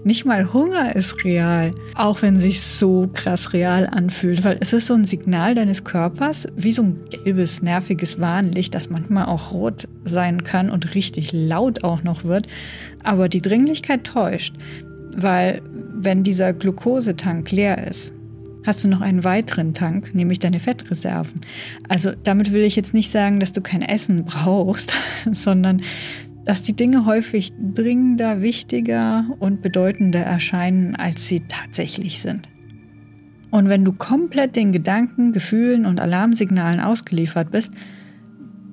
Nicht 0.05 0.25
mal 0.25 0.53
Hunger 0.53 0.95
ist 0.95 1.25
real, 1.25 1.73
auch 1.97 2.23
wenn 2.23 2.39
sich 2.39 2.61
so 2.61 3.11
krass 3.13 3.53
real 3.53 3.89
anfühlt, 3.89 4.45
weil 4.45 4.59
es 4.61 4.73
ist 4.73 4.87
so 4.87 4.95
ein 4.95 5.05
Signal 5.05 5.57
deines 5.57 5.83
Körpers, 5.83 6.47
wie 6.55 6.71
so 6.71 6.83
ein 6.83 7.01
gelbes, 7.11 7.61
nerviges 7.61 8.21
Warnlicht, 8.21 8.73
das 8.73 8.89
manchmal 8.89 9.27
auch 9.27 9.51
rot 9.51 9.89
sein 10.05 10.45
kann 10.45 10.71
und 10.71 10.95
richtig 10.95 11.33
laut 11.33 11.83
auch 11.83 12.05
noch 12.05 12.23
wird. 12.23 12.47
Aber 13.03 13.29
die 13.29 13.43
Dringlichkeit 13.43 14.05
täuscht, 14.05 14.55
weil 15.17 15.61
wenn 16.01 16.23
dieser 16.23 16.53
Glukosetank 16.53 17.51
leer 17.51 17.89
ist, 17.89 18.15
hast 18.69 18.85
du 18.85 18.89
noch 18.89 19.01
einen 19.01 19.25
weiteren 19.25 19.73
Tank, 19.73 20.15
nämlich 20.15 20.41
deine 20.41 20.61
Fettreserven. 20.61 21.41
Also 21.89 22.13
damit 22.23 22.53
will 22.53 22.63
ich 22.65 22.77
jetzt 22.77 22.93
nicht 22.93 23.11
sagen, 23.11 23.41
dass 23.41 23.53
du 23.53 23.63
kein 23.63 23.81
Essen 23.81 24.27
brauchst, 24.27 24.93
sondern 25.33 25.81
dass 26.45 26.61
die 26.63 26.75
Dinge 26.75 27.07
häufig 27.07 27.51
dringender, 27.75 28.43
wichtiger 28.43 29.25
und 29.39 29.63
bedeutender 29.63 30.21
erscheinen, 30.21 30.97
als 30.97 31.27
sie 31.27 31.41
tatsächlich 31.49 32.21
sind. 32.21 32.51
Und 33.51 33.71
wenn 33.71 33.85
du 33.85 33.93
komplett 33.93 34.55
den 34.55 34.73
Gedanken, 34.73 35.33
Gefühlen 35.33 35.87
und 35.87 35.99
Alarmsignalen 35.99 36.81
ausgeliefert 36.81 37.51
bist, 37.51 37.73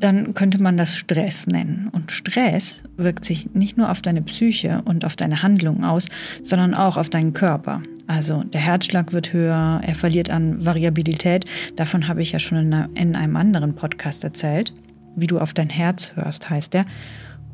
dann 0.02 0.34
könnte 0.34 0.62
man 0.62 0.76
das 0.76 0.98
Stress 0.98 1.48
nennen. 1.48 1.88
Und 1.90 2.12
Stress 2.12 2.84
wirkt 2.98 3.24
sich 3.24 3.54
nicht 3.54 3.78
nur 3.78 3.90
auf 3.90 4.02
deine 4.02 4.22
Psyche 4.24 4.82
und 4.84 5.06
auf 5.06 5.16
deine 5.16 5.42
Handlungen 5.42 5.86
aus, 5.86 6.08
sondern 6.44 6.74
auch 6.74 6.98
auf 6.98 7.10
deinen 7.10 7.32
Körper. 7.32 7.80
Also 8.08 8.44
der 8.44 8.62
Herzschlag 8.62 9.14
wird 9.14 9.34
höher, 9.34 9.82
er 9.84 9.96
verliert 9.96 10.30
an 10.30 10.66
Variabilität. 10.66 11.46
Davon 11.76 12.08
habe 12.08 12.22
ich 12.22 12.32
ja 12.32 12.40
schon 12.40 12.72
in 12.94 13.16
einem 13.16 13.36
anderen 13.36 13.76
Podcast 13.76 14.24
erzählt. 14.24 14.74
Wie 15.16 15.28
du 15.28 15.40
auf 15.40 15.54
dein 15.54 15.70
Herz 15.70 16.12
hörst, 16.16 16.50
heißt 16.50 16.74
der. 16.74 16.84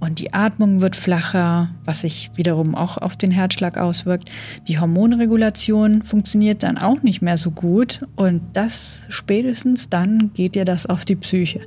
Und 0.02 0.18
die 0.18 0.34
Atmung 0.34 0.82
wird 0.82 0.96
flacher, 0.96 1.70
was 1.86 2.02
sich 2.02 2.32
wiederum 2.34 2.74
auch 2.74 2.98
auf 2.98 3.16
den 3.16 3.30
Herzschlag 3.30 3.78
auswirkt. 3.78 4.32
Die 4.68 4.80
Hormonregulation 4.80 6.02
funktioniert 6.02 6.64
dann 6.64 6.80
auch 6.80 7.04
nicht 7.04 7.22
mehr 7.22 7.38
so 7.38 7.52
gut. 7.52 8.00
Und 8.16 8.42
das 8.54 9.02
spätestens 9.10 9.90
dann 9.90 10.34
geht 10.34 10.56
dir 10.56 10.66
das 10.66 10.88
auf 10.88 11.06
die 11.06 11.16
Psyche. 11.16 11.62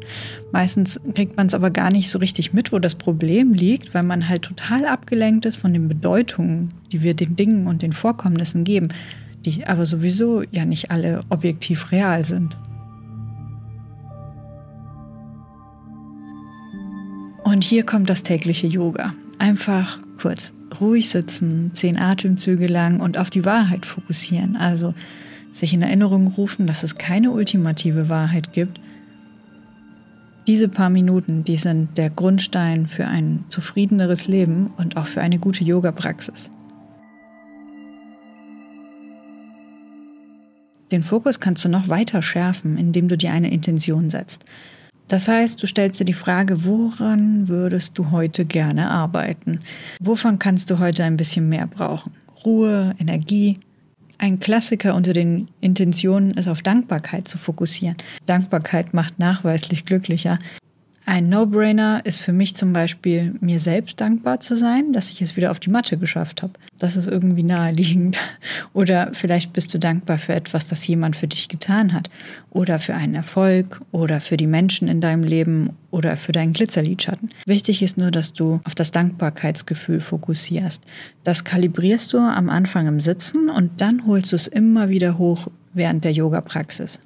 Meistens 0.50 1.00
kriegt 1.14 1.36
man 1.36 1.46
es 1.46 1.54
aber 1.54 1.70
gar 1.70 1.92
nicht 1.92 2.10
so 2.10 2.18
richtig 2.18 2.52
mit, 2.52 2.72
wo 2.72 2.80
das 2.80 2.96
Problem 2.96 3.54
liegt, 3.54 3.94
weil 3.94 4.02
man 4.02 4.28
halt 4.28 4.42
total 4.42 4.84
abgelenkt 4.84 5.46
ist 5.46 5.56
von 5.56 5.72
den 5.72 5.86
Bedeutungen, 5.86 6.70
die 6.90 7.02
wir 7.02 7.14
den 7.14 7.36
Dingen 7.36 7.68
und 7.68 7.82
den 7.82 7.92
Vorkommnissen 7.92 8.64
geben, 8.64 8.88
die 9.44 9.64
aber 9.64 9.86
sowieso 9.86 10.42
ja 10.50 10.64
nicht 10.64 10.90
alle 10.90 11.20
objektiv 11.28 11.92
real 11.92 12.24
sind. 12.24 12.56
Und 17.44 17.62
hier 17.62 17.84
kommt 17.84 18.08
das 18.08 18.22
tägliche 18.22 18.66
Yoga. 18.66 19.14
Einfach 19.38 19.98
kurz 20.20 20.54
ruhig 20.80 21.10
sitzen, 21.10 21.70
zehn 21.74 21.98
Atemzüge 21.98 22.66
lang 22.66 23.00
und 23.00 23.18
auf 23.18 23.28
die 23.28 23.44
Wahrheit 23.44 23.84
fokussieren. 23.84 24.56
Also 24.56 24.94
sich 25.52 25.74
in 25.74 25.82
Erinnerung 25.82 26.28
rufen, 26.28 26.66
dass 26.66 26.82
es 26.82 26.96
keine 26.96 27.30
ultimative 27.30 28.08
Wahrheit 28.08 28.52
gibt. 28.52 28.80
Diese 30.46 30.68
paar 30.68 30.90
Minuten, 30.90 31.44
die 31.44 31.56
sind 31.58 31.96
der 31.96 32.10
Grundstein 32.10 32.86
für 32.86 33.06
ein 33.06 33.44
zufriedeneres 33.48 34.26
Leben 34.26 34.72
und 34.76 34.96
auch 34.96 35.06
für 35.06 35.20
eine 35.20 35.38
gute 35.38 35.64
Yoga-Praxis. 35.64 36.50
Den 40.90 41.02
Fokus 41.02 41.40
kannst 41.40 41.64
du 41.64 41.68
noch 41.68 41.88
weiter 41.88 42.22
schärfen, 42.22 42.78
indem 42.78 43.08
du 43.08 43.16
dir 43.16 43.32
eine 43.32 43.50
Intention 43.50 44.10
setzt. 44.10 44.44
Das 45.08 45.28
heißt, 45.28 45.62
du 45.62 45.66
stellst 45.66 46.00
dir 46.00 46.04
die 46.04 46.12
Frage, 46.12 46.64
woran 46.64 47.48
würdest 47.48 47.98
du 47.98 48.10
heute 48.10 48.44
gerne 48.44 48.90
arbeiten? 48.90 49.58
Wovon 50.00 50.38
kannst 50.38 50.70
du 50.70 50.78
heute 50.78 51.04
ein 51.04 51.16
bisschen 51.16 51.48
mehr 51.48 51.66
brauchen? 51.66 52.12
Ruhe, 52.44 52.94
Energie? 52.98 53.58
Ein 54.18 54.40
Klassiker 54.40 54.94
unter 54.94 55.12
den 55.12 55.48
Intentionen 55.60 56.30
ist 56.32 56.48
auf 56.48 56.62
Dankbarkeit 56.62 57.28
zu 57.28 57.36
fokussieren. 57.36 57.96
Dankbarkeit 58.26 58.94
macht 58.94 59.18
nachweislich 59.18 59.84
glücklicher. 59.84 60.38
Ein 61.06 61.28
No-Brainer 61.28 62.00
ist 62.04 62.20
für 62.20 62.32
mich 62.32 62.56
zum 62.56 62.72
Beispiel, 62.72 63.34
mir 63.40 63.60
selbst 63.60 64.00
dankbar 64.00 64.40
zu 64.40 64.56
sein, 64.56 64.94
dass 64.94 65.10
ich 65.10 65.20
es 65.20 65.36
wieder 65.36 65.50
auf 65.50 65.60
die 65.60 65.68
Matte 65.68 65.98
geschafft 65.98 66.42
habe. 66.42 66.54
Das 66.78 66.96
ist 66.96 67.08
irgendwie 67.08 67.42
naheliegend. 67.42 68.16
Oder 68.72 69.10
vielleicht 69.12 69.52
bist 69.52 69.74
du 69.74 69.78
dankbar 69.78 70.16
für 70.16 70.34
etwas, 70.34 70.66
das 70.66 70.86
jemand 70.86 71.14
für 71.14 71.28
dich 71.28 71.48
getan 71.48 71.92
hat. 71.92 72.08
Oder 72.48 72.78
für 72.78 72.94
einen 72.94 73.14
Erfolg. 73.14 73.82
Oder 73.92 74.20
für 74.20 74.38
die 74.38 74.46
Menschen 74.46 74.88
in 74.88 75.02
deinem 75.02 75.24
Leben. 75.24 75.76
Oder 75.90 76.16
für 76.16 76.32
deinen 76.32 76.54
Glitzerlidschatten. 76.54 77.28
Wichtig 77.44 77.82
ist 77.82 77.98
nur, 77.98 78.10
dass 78.10 78.32
du 78.32 78.60
auf 78.64 78.74
das 78.74 78.90
Dankbarkeitsgefühl 78.90 80.00
fokussierst. 80.00 80.82
Das 81.22 81.44
kalibrierst 81.44 82.14
du 82.14 82.18
am 82.18 82.48
Anfang 82.48 82.86
im 82.86 83.02
Sitzen 83.02 83.50
und 83.50 83.82
dann 83.82 84.06
holst 84.06 84.32
du 84.32 84.36
es 84.36 84.46
immer 84.46 84.88
wieder 84.88 85.18
hoch 85.18 85.48
während 85.74 86.04
der 86.04 86.12
Yoga-Praxis. 86.12 86.98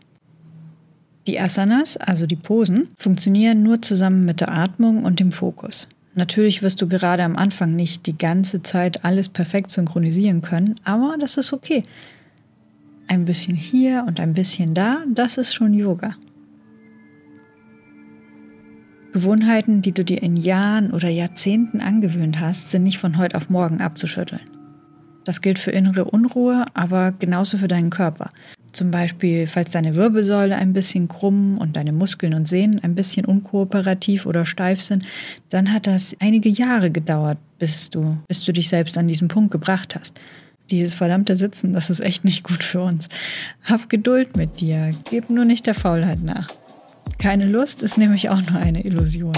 Die 1.28 1.38
Asanas, 1.38 1.98
also 1.98 2.26
die 2.26 2.36
Posen, 2.36 2.88
funktionieren 2.96 3.62
nur 3.62 3.82
zusammen 3.82 4.24
mit 4.24 4.40
der 4.40 4.50
Atmung 4.50 5.04
und 5.04 5.20
dem 5.20 5.30
Fokus. 5.30 5.86
Natürlich 6.14 6.62
wirst 6.62 6.80
du 6.80 6.88
gerade 6.88 7.22
am 7.22 7.36
Anfang 7.36 7.76
nicht 7.76 8.06
die 8.06 8.16
ganze 8.16 8.62
Zeit 8.62 9.04
alles 9.04 9.28
perfekt 9.28 9.70
synchronisieren 9.70 10.40
können, 10.40 10.76
aber 10.84 11.16
das 11.20 11.36
ist 11.36 11.52
okay. 11.52 11.82
Ein 13.08 13.26
bisschen 13.26 13.56
hier 13.56 14.06
und 14.08 14.20
ein 14.20 14.32
bisschen 14.32 14.72
da, 14.72 15.04
das 15.14 15.36
ist 15.36 15.52
schon 15.52 15.74
Yoga. 15.74 16.14
Gewohnheiten, 19.12 19.82
die 19.82 19.92
du 19.92 20.04
dir 20.04 20.22
in 20.22 20.38
Jahren 20.38 20.92
oder 20.92 21.10
Jahrzehnten 21.10 21.82
angewöhnt 21.82 22.40
hast, 22.40 22.70
sind 22.70 22.84
nicht 22.84 22.98
von 22.98 23.18
heute 23.18 23.36
auf 23.36 23.50
morgen 23.50 23.82
abzuschütteln. 23.82 24.40
Das 25.24 25.42
gilt 25.42 25.58
für 25.58 25.72
innere 25.72 26.06
Unruhe, 26.06 26.64
aber 26.72 27.12
genauso 27.12 27.58
für 27.58 27.68
deinen 27.68 27.90
Körper. 27.90 28.30
Zum 28.72 28.90
Beispiel, 28.90 29.46
falls 29.46 29.70
deine 29.70 29.94
Wirbelsäule 29.94 30.56
ein 30.56 30.72
bisschen 30.72 31.08
krumm 31.08 31.58
und 31.58 31.76
deine 31.76 31.92
Muskeln 31.92 32.34
und 32.34 32.46
Sehnen 32.46 32.78
ein 32.80 32.94
bisschen 32.94 33.24
unkooperativ 33.24 34.26
oder 34.26 34.44
steif 34.44 34.80
sind, 34.80 35.06
dann 35.48 35.72
hat 35.72 35.86
das 35.86 36.14
einige 36.20 36.48
Jahre 36.48 36.90
gedauert, 36.90 37.38
bis 37.58 37.90
du, 37.90 38.18
bis 38.28 38.44
du 38.44 38.52
dich 38.52 38.68
selbst 38.68 38.98
an 38.98 39.08
diesen 39.08 39.28
Punkt 39.28 39.50
gebracht 39.50 39.96
hast. 39.96 40.18
Dieses 40.70 40.92
verdammte 40.92 41.36
Sitzen, 41.36 41.72
das 41.72 41.88
ist 41.88 42.00
echt 42.00 42.24
nicht 42.24 42.44
gut 42.44 42.62
für 42.62 42.82
uns. 42.82 43.08
Hab 43.64 43.88
Geduld 43.88 44.36
mit 44.36 44.60
dir, 44.60 44.92
gib 45.08 45.30
nur 45.30 45.46
nicht 45.46 45.66
der 45.66 45.74
Faulheit 45.74 46.22
nach. 46.22 46.48
Keine 47.18 47.46
Lust 47.46 47.82
ist 47.82 47.96
nämlich 47.96 48.28
auch 48.28 48.42
nur 48.50 48.60
eine 48.60 48.84
Illusion. 48.84 49.36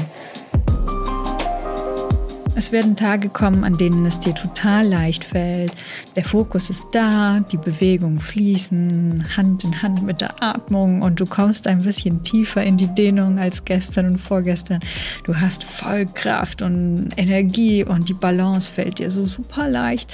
Es 2.57 2.73
werden 2.73 2.97
Tage 2.97 3.29
kommen, 3.29 3.63
an 3.63 3.77
denen 3.77 4.05
es 4.05 4.19
dir 4.19 4.35
total 4.35 4.87
leicht 4.87 5.25
fällt. 5.25 5.73
Der 6.17 6.25
Fokus 6.25 6.69
ist 6.69 6.89
da, 6.93 7.41
die 7.41 7.57
Bewegungen 7.57 8.21
fließen, 8.21 9.37
Hand 9.37 9.63
in 9.65 9.81
Hand 9.83 10.03
mit 10.03 10.21
der 10.21 10.43
Atmung 10.43 11.01
und 11.01 11.21
du 11.21 11.27
kommst 11.27 11.69
ein 11.69 11.83
bisschen 11.83 12.25
tiefer 12.25 12.63
in 12.63 12.77
die 12.77 12.93
Dehnung 12.93 13.39
als 13.39 13.65
gestern 13.65 14.07
und 14.07 14.19
vorgestern. 14.19 14.81
Du 15.25 15.37
hast 15.37 15.63
voll 15.63 16.07
Kraft 16.07 16.61
und 16.61 17.11
Energie 17.17 17.85
und 17.85 18.09
die 18.09 18.15
Balance 18.15 18.71
fällt 18.71 18.99
dir 18.99 19.11
so 19.11 19.27
super 19.27 19.69
leicht. 19.69 20.13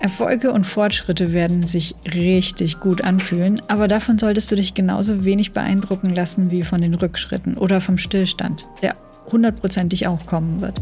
Erfolge 0.00 0.50
und 0.50 0.64
Fortschritte 0.64 1.32
werden 1.32 1.66
sich 1.68 1.94
richtig 2.12 2.80
gut 2.80 3.04
anfühlen, 3.04 3.62
aber 3.68 3.86
davon 3.86 4.18
solltest 4.18 4.50
du 4.50 4.56
dich 4.56 4.74
genauso 4.74 5.24
wenig 5.24 5.52
beeindrucken 5.52 6.14
lassen 6.14 6.50
wie 6.50 6.64
von 6.64 6.80
den 6.80 6.94
Rückschritten 6.94 7.56
oder 7.56 7.80
vom 7.80 7.98
Stillstand, 7.98 8.66
der 8.82 8.96
hundertprozentig 9.30 10.06
auch 10.06 10.26
kommen 10.26 10.60
wird. 10.60 10.80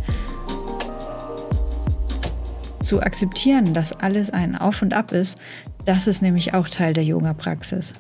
Zu 2.83 3.03
akzeptieren, 3.03 3.75
dass 3.75 3.93
alles 3.93 4.31
ein 4.31 4.57
Auf 4.57 4.83
und 4.83 4.95
Ab 4.95 5.13
ist, 5.13 5.39
das 5.85 6.07
ist 6.07 6.23
nämlich 6.23 6.55
auch 6.55 6.69
Teil 6.69 6.93
der 6.93 7.05
Yoga-Praxis. 7.05 7.95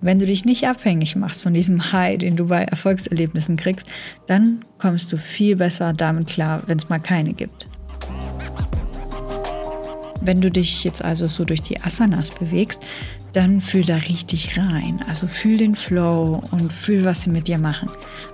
Wenn 0.00 0.20
du 0.20 0.26
dich 0.26 0.44
nicht 0.44 0.66
abhängig 0.66 1.16
machst 1.16 1.42
von 1.42 1.54
diesem 1.54 1.92
High, 1.92 2.18
den 2.18 2.36
du 2.36 2.46
bei 2.46 2.62
Erfolgserlebnissen 2.62 3.56
kriegst, 3.56 3.92
dann 4.26 4.64
kommst 4.78 5.12
du 5.12 5.16
viel 5.16 5.56
besser 5.56 5.92
damit 5.92 6.28
klar, 6.28 6.62
wenn 6.66 6.78
es 6.78 6.88
mal 6.88 7.00
keine 7.00 7.32
gibt. 7.32 7.66
Wenn 10.20 10.40
du 10.40 10.50
dich 10.50 10.84
jetzt 10.84 11.02
also 11.02 11.26
so 11.26 11.44
durch 11.44 11.62
die 11.62 11.80
Asanas 11.80 12.30
bewegst, 12.30 12.82
dann 13.32 13.60
fühl 13.60 13.84
da 13.84 13.96
richtig 13.96 14.58
rein. 14.58 15.02
Also 15.08 15.26
fühl 15.26 15.56
den 15.56 15.74
Flow 15.74 16.42
und 16.50 16.72
fühl, 16.72 17.04
was 17.04 17.22
sie 17.22 17.30
mit 17.30 17.48
dir 17.48 17.58
machen. 17.58 17.88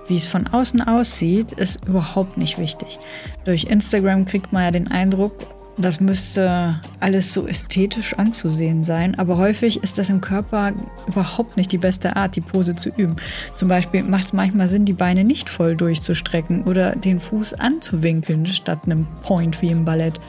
Wie 0.07 0.17
es 0.17 0.27
von 0.27 0.47
außen 0.47 0.81
aussieht, 0.81 1.51
ist 1.53 1.85
überhaupt 1.85 2.37
nicht 2.37 2.57
wichtig. 2.57 2.99
Durch 3.43 3.65
Instagram 3.65 4.25
kriegt 4.25 4.51
man 4.51 4.63
ja 4.63 4.71
den 4.71 4.89
Eindruck, 4.89 5.33
das 5.77 5.99
müsste 5.99 6.79
alles 6.99 7.33
so 7.33 7.47
ästhetisch 7.47 8.13
anzusehen 8.13 8.83
sein, 8.85 9.15
aber 9.15 9.37
häufig 9.37 9.83
ist 9.83 9.97
das 9.97 10.09
im 10.09 10.21
Körper 10.21 10.71
überhaupt 11.07 11.57
nicht 11.57 11.71
die 11.71 11.77
beste 11.77 12.15
Art, 12.15 12.35
die 12.35 12.41
Pose 12.41 12.75
zu 12.75 12.89
üben. 12.89 13.17
Zum 13.55 13.67
Beispiel 13.67 14.03
macht 14.03 14.25
es 14.25 14.33
manchmal 14.33 14.69
Sinn, 14.69 14.85
die 14.85 14.93
Beine 14.93 15.23
nicht 15.23 15.49
voll 15.49 15.75
durchzustrecken 15.75 16.63
oder 16.63 16.95
den 16.95 17.19
Fuß 17.19 17.55
anzuwinkeln 17.55 18.45
statt 18.45 18.79
einem 18.85 19.05
Point 19.21 19.61
wie 19.61 19.69
im 19.69 19.83
Ballett. 19.83 20.19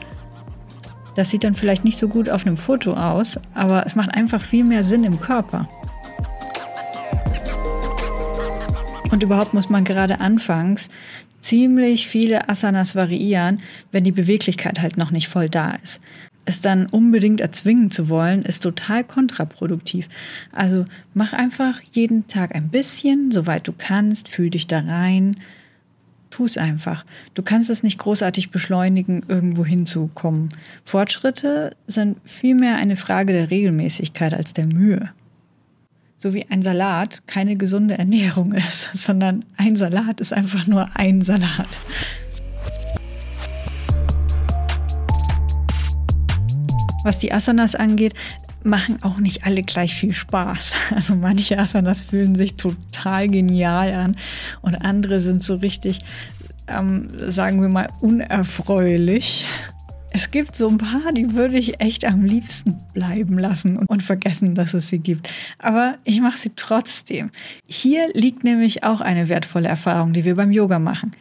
Das 1.15 1.29
sieht 1.29 1.43
dann 1.43 1.55
vielleicht 1.55 1.85
nicht 1.85 1.97
so 1.97 2.07
gut 2.07 2.29
auf 2.29 2.45
einem 2.45 2.57
Foto 2.57 2.93
aus, 2.93 3.39
aber 3.53 3.85
es 3.85 3.95
macht 3.95 4.13
einfach 4.13 4.41
viel 4.41 4.63
mehr 4.63 4.83
Sinn 4.83 5.03
im 5.03 5.19
Körper. 5.19 5.67
Und 9.11 9.23
überhaupt 9.23 9.53
muss 9.53 9.69
man 9.69 9.85
gerade 9.85 10.19
anfangs 10.19 10.89
ziemlich 11.41 12.07
viele 12.07 12.49
Asanas 12.49 12.95
variieren, 12.95 13.61
wenn 13.91 14.03
die 14.03 14.11
Beweglichkeit 14.11 14.81
halt 14.81 14.97
noch 14.97 15.11
nicht 15.11 15.27
voll 15.27 15.49
da 15.49 15.71
ist. 15.83 15.99
Es 16.45 16.61
dann 16.61 16.85
unbedingt 16.85 17.41
erzwingen 17.41 17.91
zu 17.91 18.07
wollen, 18.07 18.43
ist 18.43 18.63
total 18.63 19.03
kontraproduktiv. 19.03 20.07
Also 20.53 20.85
mach 21.13 21.33
einfach 21.33 21.81
jeden 21.91 22.27
Tag 22.27 22.55
ein 22.55 22.69
bisschen, 22.69 23.33
soweit 23.33 23.67
du 23.67 23.73
kannst, 23.77 24.29
fühl 24.29 24.49
dich 24.49 24.65
da 24.65 24.79
rein. 24.79 25.35
Tu 26.29 26.45
es 26.45 26.57
einfach. 26.57 27.03
Du 27.33 27.41
kannst 27.41 27.69
es 27.69 27.83
nicht 27.83 27.97
großartig 27.97 28.51
beschleunigen, 28.51 29.25
irgendwo 29.27 29.65
hinzukommen. 29.65 30.49
Fortschritte 30.85 31.75
sind 31.85 32.17
vielmehr 32.23 32.77
eine 32.77 32.95
Frage 32.95 33.33
der 33.33 33.51
Regelmäßigkeit 33.51 34.33
als 34.33 34.53
der 34.53 34.67
Mühe 34.67 35.11
so 36.17 36.33
wie 36.33 36.45
ein 36.49 36.61
Salat 36.61 37.21
keine 37.27 37.55
gesunde 37.55 37.97
Ernährung 37.97 38.53
ist, 38.53 38.89
sondern 38.93 39.45
ein 39.55 39.75
Salat 39.75 40.19
ist 40.19 40.33
einfach 40.33 40.67
nur 40.67 40.89
ein 40.95 41.21
Salat. 41.21 41.79
Was 47.03 47.19
die 47.19 47.31
Asanas 47.31 47.75
angeht, 47.75 48.13
machen 48.63 49.01
auch 49.01 49.17
nicht 49.17 49.45
alle 49.45 49.63
gleich 49.63 49.95
viel 49.95 50.13
Spaß. 50.13 50.73
Also 50.95 51.15
manche 51.15 51.57
Asanas 51.57 52.01
fühlen 52.01 52.35
sich 52.35 52.55
total 52.55 53.27
genial 53.27 53.93
an 53.93 54.17
und 54.61 54.75
andere 54.75 55.21
sind 55.21 55.43
so 55.43 55.55
richtig, 55.55 55.99
ähm, 56.67 57.09
sagen 57.29 57.61
wir 57.61 57.69
mal, 57.69 57.87
unerfreulich. 58.01 59.45
Es 60.17 60.31
gibt 60.31 60.55
so 60.55 60.67
ein 60.67 60.79
paar, 60.79 61.11
die 61.13 61.35
würde 61.35 61.59
ich 61.59 61.79
echt 61.79 62.03
am 62.03 62.25
liebsten 62.25 62.79
bleiben 62.91 63.37
lassen 63.37 63.77
und 63.77 64.01
vergessen, 64.01 64.55
dass 64.55 64.73
es 64.73 64.89
sie 64.89 64.97
gibt. 64.97 65.31
Aber 65.59 65.99
ich 66.05 66.21
mache 66.21 66.39
sie 66.39 66.53
trotzdem. 66.55 67.29
Hier 67.67 68.09
liegt 68.15 68.43
nämlich 68.43 68.83
auch 68.83 68.99
eine 68.99 69.29
wertvolle 69.29 69.67
Erfahrung, 69.69 70.13
die 70.13 70.25
wir 70.25 70.35
beim 70.35 70.51
Yoga 70.51 70.79
machen. 70.79 71.11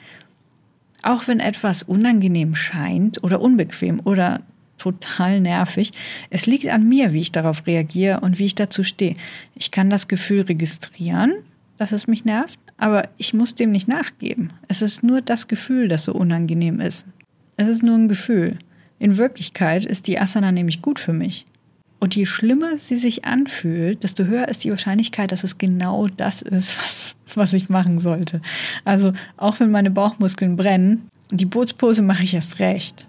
Auch 1.02 1.28
wenn 1.28 1.40
etwas 1.40 1.82
unangenehm 1.82 2.56
scheint 2.56 3.22
oder 3.22 3.42
unbequem 3.42 4.00
oder 4.02 4.40
total 4.78 5.42
nervig, 5.42 5.92
es 6.30 6.46
liegt 6.46 6.66
an 6.68 6.88
mir, 6.88 7.12
wie 7.12 7.20
ich 7.20 7.32
darauf 7.32 7.66
reagiere 7.66 8.20
und 8.20 8.38
wie 8.38 8.46
ich 8.46 8.54
dazu 8.54 8.82
stehe. 8.82 9.12
Ich 9.54 9.70
kann 9.72 9.90
das 9.90 10.08
Gefühl 10.08 10.40
registrieren, 10.40 11.34
dass 11.76 11.92
es 11.92 12.06
mich 12.06 12.24
nervt, 12.24 12.58
aber 12.78 13.10
ich 13.18 13.34
muss 13.34 13.54
dem 13.54 13.72
nicht 13.72 13.88
nachgeben. 13.88 14.54
Es 14.68 14.80
ist 14.80 15.02
nur 15.02 15.20
das 15.20 15.48
Gefühl, 15.48 15.88
das 15.88 16.04
so 16.04 16.14
unangenehm 16.14 16.80
ist. 16.80 17.06
Es 17.58 17.68
ist 17.68 17.82
nur 17.82 17.94
ein 17.94 18.08
Gefühl. 18.08 18.56
In 18.98 19.18
Wirklichkeit 19.18 19.84
ist 19.84 20.06
die 20.06 20.18
Asana 20.18 20.52
nämlich 20.52 20.80
gut 20.82 20.98
für 20.98 21.12
mich. 21.12 21.44
Und 21.98 22.14
je 22.14 22.26
schlimmer 22.26 22.76
sie 22.78 22.96
sich 22.96 23.24
anfühlt, 23.24 24.04
desto 24.04 24.24
höher 24.24 24.48
ist 24.48 24.64
die 24.64 24.70
Wahrscheinlichkeit, 24.70 25.32
dass 25.32 25.44
es 25.44 25.58
genau 25.58 26.08
das 26.08 26.42
ist, 26.42 26.76
was, 26.82 27.14
was 27.34 27.52
ich 27.52 27.68
machen 27.68 27.98
sollte. 27.98 28.40
Also 28.84 29.12
auch 29.36 29.60
wenn 29.60 29.70
meine 29.70 29.90
Bauchmuskeln 29.90 30.56
brennen, 30.56 31.08
die 31.30 31.46
Bootspose 31.46 32.02
mache 32.02 32.22
ich 32.22 32.34
erst 32.34 32.58
recht. 32.58 33.06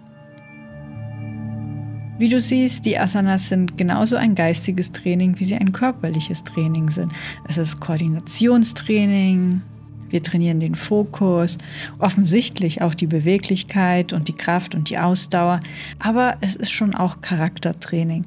Wie 2.18 2.28
du 2.28 2.40
siehst, 2.40 2.84
die 2.84 2.98
Asanas 2.98 3.48
sind 3.48 3.78
genauso 3.78 4.16
ein 4.16 4.34
geistiges 4.34 4.90
Training, 4.90 5.38
wie 5.38 5.44
sie 5.44 5.54
ein 5.54 5.72
körperliches 5.72 6.42
Training 6.42 6.90
sind. 6.90 7.12
Es 7.46 7.58
ist 7.58 7.78
Koordinationstraining, 7.78 9.62
wir 10.10 10.22
trainieren 10.22 10.60
den 10.60 10.74
Fokus, 10.74 11.58
offensichtlich 11.98 12.82
auch 12.82 12.94
die 12.94 13.06
Beweglichkeit 13.06 14.12
und 14.12 14.28
die 14.28 14.36
Kraft 14.36 14.74
und 14.74 14.90
die 14.90 14.98
Ausdauer, 14.98 15.60
aber 15.98 16.36
es 16.40 16.56
ist 16.56 16.70
schon 16.70 16.94
auch 16.94 17.20
Charaktertraining. 17.20 18.26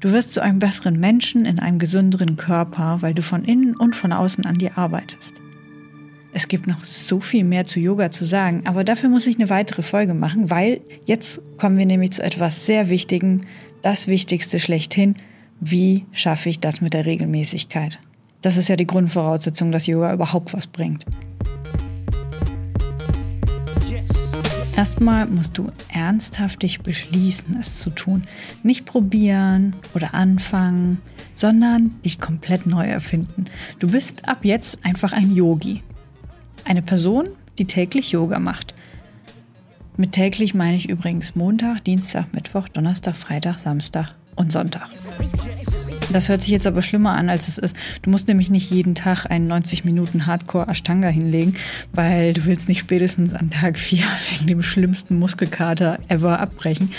Du 0.00 0.12
wirst 0.12 0.32
zu 0.32 0.42
einem 0.42 0.60
besseren 0.60 1.00
Menschen 1.00 1.44
in 1.44 1.58
einem 1.58 1.78
gesünderen 1.78 2.36
Körper, 2.36 2.98
weil 3.00 3.14
du 3.14 3.22
von 3.22 3.44
innen 3.44 3.76
und 3.76 3.96
von 3.96 4.12
außen 4.12 4.46
an 4.46 4.58
dir 4.58 4.78
arbeitest. 4.78 5.34
Es 6.32 6.46
gibt 6.46 6.66
noch 6.66 6.84
so 6.84 7.20
viel 7.20 7.42
mehr 7.42 7.64
zu 7.64 7.80
Yoga 7.80 8.10
zu 8.10 8.24
sagen, 8.24 8.62
aber 8.66 8.84
dafür 8.84 9.08
muss 9.08 9.26
ich 9.26 9.36
eine 9.36 9.50
weitere 9.50 9.82
Folge 9.82 10.14
machen, 10.14 10.50
weil 10.50 10.82
jetzt 11.04 11.40
kommen 11.56 11.78
wir 11.78 11.86
nämlich 11.86 12.12
zu 12.12 12.22
etwas 12.22 12.64
sehr 12.66 12.88
Wichtigen, 12.88 13.46
das 13.82 14.08
Wichtigste 14.08 14.60
schlechthin. 14.60 15.16
Wie 15.58 16.04
schaffe 16.12 16.48
ich 16.48 16.60
das 16.60 16.80
mit 16.80 16.94
der 16.94 17.06
Regelmäßigkeit? 17.06 17.98
Das 18.40 18.56
ist 18.56 18.68
ja 18.68 18.76
die 18.76 18.86
Grundvoraussetzung, 18.86 19.72
dass 19.72 19.86
Yoga 19.86 20.12
überhaupt 20.12 20.52
was 20.52 20.66
bringt. 20.66 21.04
Erstmal 24.76 25.26
musst 25.26 25.58
du 25.58 25.72
ernsthaft 25.88 26.62
dich 26.62 26.80
beschließen, 26.82 27.56
es 27.58 27.80
zu 27.80 27.90
tun. 27.90 28.22
Nicht 28.62 28.84
probieren 28.84 29.74
oder 29.92 30.14
anfangen, 30.14 30.98
sondern 31.34 32.00
dich 32.04 32.20
komplett 32.20 32.64
neu 32.64 32.86
erfinden. 32.86 33.46
Du 33.80 33.90
bist 33.90 34.28
ab 34.28 34.44
jetzt 34.44 34.84
einfach 34.84 35.12
ein 35.12 35.34
Yogi. 35.34 35.80
Eine 36.64 36.82
Person, 36.82 37.28
die 37.58 37.64
täglich 37.64 38.12
Yoga 38.12 38.38
macht. 38.38 38.72
Mit 39.96 40.12
täglich 40.12 40.54
meine 40.54 40.76
ich 40.76 40.88
übrigens 40.88 41.34
Montag, 41.34 41.82
Dienstag, 41.82 42.32
Mittwoch, 42.32 42.68
Donnerstag, 42.68 43.16
Freitag, 43.16 43.58
Samstag 43.58 44.14
und 44.36 44.52
Sonntag. 44.52 44.90
Das 46.10 46.30
hört 46.30 46.40
sich 46.40 46.50
jetzt 46.50 46.66
aber 46.66 46.80
schlimmer 46.80 47.12
an, 47.12 47.28
als 47.28 47.48
es 47.48 47.58
ist. 47.58 47.76
Du 48.00 48.10
musst 48.10 48.28
nämlich 48.28 48.48
nicht 48.48 48.70
jeden 48.70 48.94
Tag 48.94 49.26
einen 49.26 49.46
90 49.46 49.84
Minuten 49.84 50.26
Hardcore 50.26 50.68
Ashtanga 50.68 51.08
hinlegen, 51.08 51.54
weil 51.92 52.32
du 52.32 52.46
willst 52.46 52.66
nicht 52.68 52.78
spätestens 52.78 53.34
an 53.34 53.50
Tag 53.50 53.78
4 53.78 53.98
wegen 54.30 54.46
dem 54.46 54.62
schlimmsten 54.62 55.18
Muskelkater 55.18 55.98
ever 56.08 56.40
abbrechen. 56.40 56.92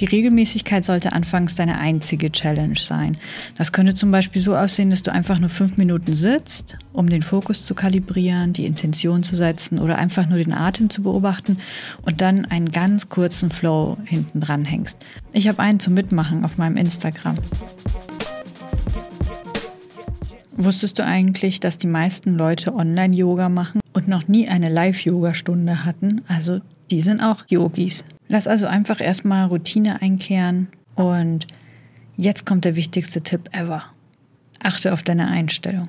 Die 0.00 0.04
Regelmäßigkeit 0.04 0.84
sollte 0.84 1.12
anfangs 1.12 1.54
deine 1.54 1.78
einzige 1.78 2.30
Challenge 2.30 2.78
sein. 2.78 3.16
Das 3.56 3.72
könnte 3.72 3.94
zum 3.94 4.10
Beispiel 4.10 4.42
so 4.42 4.54
aussehen, 4.54 4.90
dass 4.90 5.02
du 5.02 5.10
einfach 5.10 5.38
nur 5.38 5.50
fünf 5.50 5.78
Minuten 5.78 6.14
sitzt, 6.14 6.76
um 6.92 7.08
den 7.08 7.22
Fokus 7.22 7.64
zu 7.64 7.74
kalibrieren, 7.74 8.52
die 8.52 8.66
Intention 8.66 9.22
zu 9.22 9.36
setzen 9.36 9.78
oder 9.78 9.96
einfach 9.96 10.28
nur 10.28 10.38
den 10.38 10.52
Atem 10.52 10.90
zu 10.90 11.02
beobachten 11.02 11.56
und 12.02 12.20
dann 12.20 12.44
einen 12.44 12.72
ganz 12.72 13.08
kurzen 13.08 13.50
Flow 13.50 13.96
hinten 14.04 14.40
dran 14.40 14.66
hängst. 14.66 14.98
Ich 15.32 15.48
habe 15.48 15.60
einen 15.60 15.80
zum 15.80 15.94
Mitmachen 15.94 16.44
auf 16.44 16.58
meinem 16.58 16.76
Instagram. 16.76 17.38
Wusstest 20.56 20.98
du 20.98 21.04
eigentlich, 21.04 21.60
dass 21.60 21.78
die 21.78 21.86
meisten 21.86 22.34
Leute 22.34 22.74
Online-Yoga 22.74 23.48
machen 23.48 23.80
und 23.92 24.08
noch 24.08 24.28
nie 24.28 24.48
eine 24.48 24.68
Live-Yoga-Stunde 24.68 25.84
hatten? 25.84 26.22
Also 26.28 26.60
die 26.90 27.02
sind 27.02 27.20
auch 27.20 27.44
Yogis. 27.48 28.04
Lass 28.28 28.48
also 28.48 28.66
einfach 28.66 29.00
erstmal 29.00 29.46
Routine 29.46 30.02
einkehren 30.02 30.68
und 30.94 31.46
jetzt 32.16 32.46
kommt 32.46 32.64
der 32.64 32.76
wichtigste 32.76 33.20
Tipp 33.20 33.48
ever. 33.52 33.84
Achte 34.62 34.92
auf 34.92 35.02
deine 35.02 35.28
Einstellung. 35.28 35.88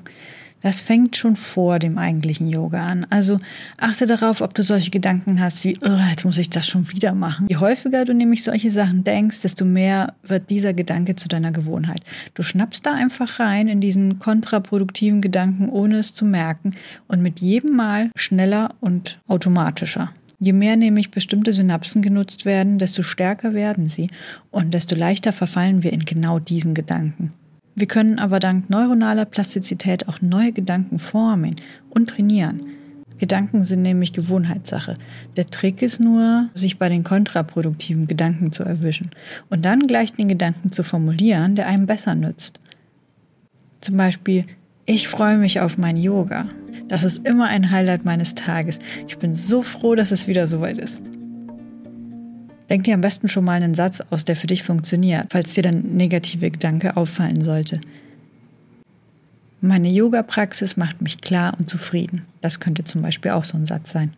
Das 0.62 0.80
fängt 0.80 1.16
schon 1.16 1.36
vor 1.36 1.78
dem 1.78 1.98
eigentlichen 1.98 2.48
Yoga 2.48 2.86
an. 2.86 3.06
Also 3.10 3.38
achte 3.76 4.06
darauf, 4.06 4.40
ob 4.40 4.54
du 4.54 4.62
solche 4.62 4.90
Gedanken 4.90 5.40
hast 5.40 5.64
wie, 5.64 5.76
oh, 5.82 5.98
jetzt 6.10 6.24
muss 6.24 6.38
ich 6.38 6.50
das 6.50 6.66
schon 6.66 6.90
wieder 6.92 7.14
machen. 7.14 7.46
Je 7.48 7.56
häufiger 7.56 8.04
du 8.04 8.14
nämlich 8.14 8.44
solche 8.44 8.70
Sachen 8.70 9.04
denkst, 9.04 9.40
desto 9.42 9.64
mehr 9.64 10.14
wird 10.22 10.50
dieser 10.50 10.72
Gedanke 10.72 11.16
zu 11.16 11.28
deiner 11.28 11.52
Gewohnheit. 11.52 12.02
Du 12.34 12.42
schnappst 12.42 12.86
da 12.86 12.94
einfach 12.94 13.40
rein 13.40 13.68
in 13.68 13.80
diesen 13.80 14.18
kontraproduktiven 14.18 15.20
Gedanken, 15.20 15.68
ohne 15.68 15.98
es 15.98 16.14
zu 16.14 16.24
merken 16.24 16.74
und 17.08 17.22
mit 17.22 17.40
jedem 17.40 17.74
Mal 17.76 18.10
schneller 18.14 18.74
und 18.80 19.20
automatischer. 19.26 20.12
Je 20.38 20.52
mehr 20.52 20.76
nämlich 20.76 21.12
bestimmte 21.12 21.52
Synapsen 21.52 22.02
genutzt 22.02 22.44
werden, 22.44 22.78
desto 22.78 23.02
stärker 23.02 23.54
werden 23.54 23.88
sie 23.88 24.10
und 24.50 24.74
desto 24.74 24.96
leichter 24.96 25.32
verfallen 25.32 25.84
wir 25.84 25.92
in 25.92 26.04
genau 26.04 26.40
diesen 26.40 26.74
Gedanken. 26.74 27.32
Wir 27.74 27.86
können 27.86 28.18
aber 28.18 28.38
dank 28.38 28.68
neuronaler 28.68 29.24
Plastizität 29.24 30.08
auch 30.08 30.20
neue 30.20 30.52
Gedanken 30.52 30.98
formen 30.98 31.56
und 31.90 32.10
trainieren. 32.10 32.62
Gedanken 33.18 33.64
sind 33.64 33.82
nämlich 33.82 34.12
Gewohnheitssache. 34.12 34.94
Der 35.36 35.46
Trick 35.46 35.80
ist 35.80 36.00
nur, 36.00 36.48
sich 36.54 36.78
bei 36.78 36.88
den 36.88 37.04
kontraproduktiven 37.04 38.06
Gedanken 38.06 38.52
zu 38.52 38.64
erwischen 38.64 39.10
und 39.48 39.64
dann 39.64 39.86
gleich 39.86 40.12
den 40.12 40.28
Gedanken 40.28 40.72
zu 40.72 40.82
formulieren, 40.82 41.54
der 41.54 41.68
einem 41.68 41.86
besser 41.86 42.14
nützt. 42.14 42.58
Zum 43.80 43.96
Beispiel, 43.96 44.44
ich 44.86 45.08
freue 45.08 45.38
mich 45.38 45.60
auf 45.60 45.78
mein 45.78 45.96
Yoga. 45.96 46.46
Das 46.88 47.04
ist 47.04 47.26
immer 47.26 47.46
ein 47.46 47.70
Highlight 47.70 48.04
meines 48.04 48.34
Tages. 48.34 48.80
Ich 49.06 49.16
bin 49.18 49.34
so 49.34 49.62
froh, 49.62 49.94
dass 49.94 50.10
es 50.10 50.26
wieder 50.26 50.46
soweit 50.46 50.78
ist. 50.78 51.00
Denk 52.68 52.84
dir 52.84 52.94
am 52.94 53.00
besten 53.00 53.28
schon 53.28 53.44
mal 53.44 53.62
einen 53.62 53.74
Satz 53.74 54.00
aus, 54.10 54.24
der 54.24 54.36
für 54.36 54.46
dich 54.46 54.62
funktioniert, 54.62 55.26
falls 55.30 55.54
dir 55.54 55.62
dann 55.62 55.96
negative 55.96 56.50
Gedanke 56.50 56.96
auffallen 56.96 57.42
sollte. 57.42 57.80
Meine 59.60 59.92
Yoga-Praxis 59.92 60.76
macht 60.76 61.02
mich 61.02 61.20
klar 61.20 61.54
und 61.58 61.70
zufrieden. 61.70 62.26
Das 62.40 62.58
könnte 62.58 62.84
zum 62.84 63.02
Beispiel 63.02 63.30
auch 63.30 63.44
so 63.44 63.56
ein 63.56 63.66
Satz 63.66 63.92
sein. 63.92 64.12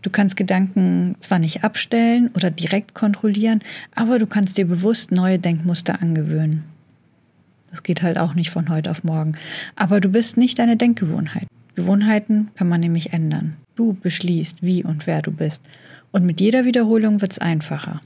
Du 0.00 0.10
kannst 0.10 0.36
Gedanken 0.36 1.14
zwar 1.20 1.38
nicht 1.38 1.62
abstellen 1.62 2.30
oder 2.34 2.50
direkt 2.50 2.94
kontrollieren, 2.94 3.60
aber 3.94 4.18
du 4.18 4.26
kannst 4.26 4.58
dir 4.58 4.66
bewusst 4.66 5.12
neue 5.12 5.38
Denkmuster 5.38 6.02
angewöhnen. 6.02 6.64
Das 7.70 7.82
geht 7.82 8.02
halt 8.02 8.18
auch 8.18 8.34
nicht 8.34 8.50
von 8.50 8.68
heute 8.68 8.90
auf 8.90 9.04
morgen. 9.04 9.32
Aber 9.76 10.00
du 10.00 10.08
bist 10.08 10.36
nicht 10.36 10.58
deine 10.58 10.76
Denkgewohnheit. 10.76 11.46
Gewohnheiten 11.74 12.50
kann 12.54 12.68
man 12.68 12.80
nämlich 12.80 13.12
ändern. 13.12 13.56
Du 13.76 13.94
beschließt, 13.94 14.62
wie 14.62 14.84
und 14.84 15.06
wer 15.06 15.22
du 15.22 15.30
bist. 15.32 15.62
Und 16.12 16.24
mit 16.24 16.40
jeder 16.40 16.64
Wiederholung 16.64 17.20
wird 17.20 17.32
es 17.32 17.38
einfacher. 17.38 18.00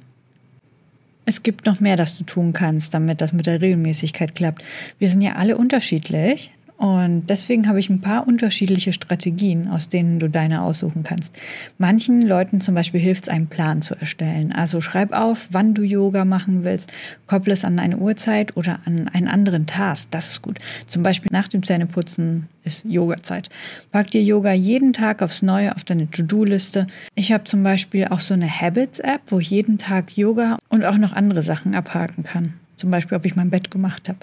Es 1.24 1.42
gibt 1.42 1.66
noch 1.66 1.80
mehr, 1.80 1.96
das 1.96 2.16
du 2.16 2.24
tun 2.24 2.52
kannst, 2.52 2.94
damit 2.94 3.20
das 3.20 3.32
mit 3.32 3.46
der 3.46 3.60
Regelmäßigkeit 3.60 4.36
klappt. 4.36 4.62
Wir 4.98 5.08
sind 5.08 5.22
ja 5.22 5.34
alle 5.34 5.56
unterschiedlich. 5.56 6.52
Und 6.78 7.26
deswegen 7.30 7.68
habe 7.68 7.78
ich 7.80 7.88
ein 7.88 8.02
paar 8.02 8.28
unterschiedliche 8.28 8.92
Strategien, 8.92 9.68
aus 9.68 9.88
denen 9.88 10.18
du 10.18 10.28
deine 10.28 10.62
aussuchen 10.62 11.04
kannst. 11.04 11.34
Manchen 11.78 12.20
Leuten 12.20 12.60
zum 12.60 12.74
Beispiel 12.74 13.00
hilft 13.00 13.24
es, 13.24 13.28
einen 13.30 13.46
Plan 13.46 13.80
zu 13.80 13.94
erstellen. 13.94 14.52
Also 14.52 14.82
schreib 14.82 15.12
auf, 15.12 15.48
wann 15.52 15.72
du 15.72 15.82
Yoga 15.82 16.26
machen 16.26 16.64
willst, 16.64 16.92
kopple 17.26 17.54
es 17.54 17.64
an 17.64 17.78
eine 17.78 17.96
Uhrzeit 17.96 18.56
oder 18.58 18.80
an 18.84 19.08
einen 19.08 19.28
anderen 19.28 19.66
Task. 19.66 20.10
Das 20.10 20.28
ist 20.28 20.42
gut. 20.42 20.58
Zum 20.86 21.02
Beispiel 21.02 21.30
nach 21.32 21.48
dem 21.48 21.62
Zähneputzen 21.62 22.48
ist 22.62 22.84
Yoga-Zeit. 22.84 23.48
Pack 23.90 24.10
dir 24.10 24.22
Yoga 24.22 24.52
jeden 24.52 24.92
Tag 24.92 25.22
aufs 25.22 25.40
Neue 25.40 25.74
auf 25.74 25.84
deine 25.84 26.10
To-Do-Liste. 26.10 26.88
Ich 27.14 27.32
habe 27.32 27.44
zum 27.44 27.62
Beispiel 27.62 28.08
auch 28.08 28.20
so 28.20 28.34
eine 28.34 28.50
Habits-App, 28.50 29.22
wo 29.28 29.38
ich 29.38 29.48
jeden 29.48 29.78
Tag 29.78 30.16
Yoga 30.16 30.58
und 30.68 30.84
auch 30.84 30.98
noch 30.98 31.14
andere 31.14 31.42
Sachen 31.42 31.74
abhaken 31.74 32.24
kann. 32.24 32.54
Zum 32.76 32.90
Beispiel, 32.90 33.16
ob 33.16 33.24
ich 33.24 33.36
mein 33.36 33.50
Bett 33.50 33.70
gemacht 33.70 34.08
habe. 34.08 34.18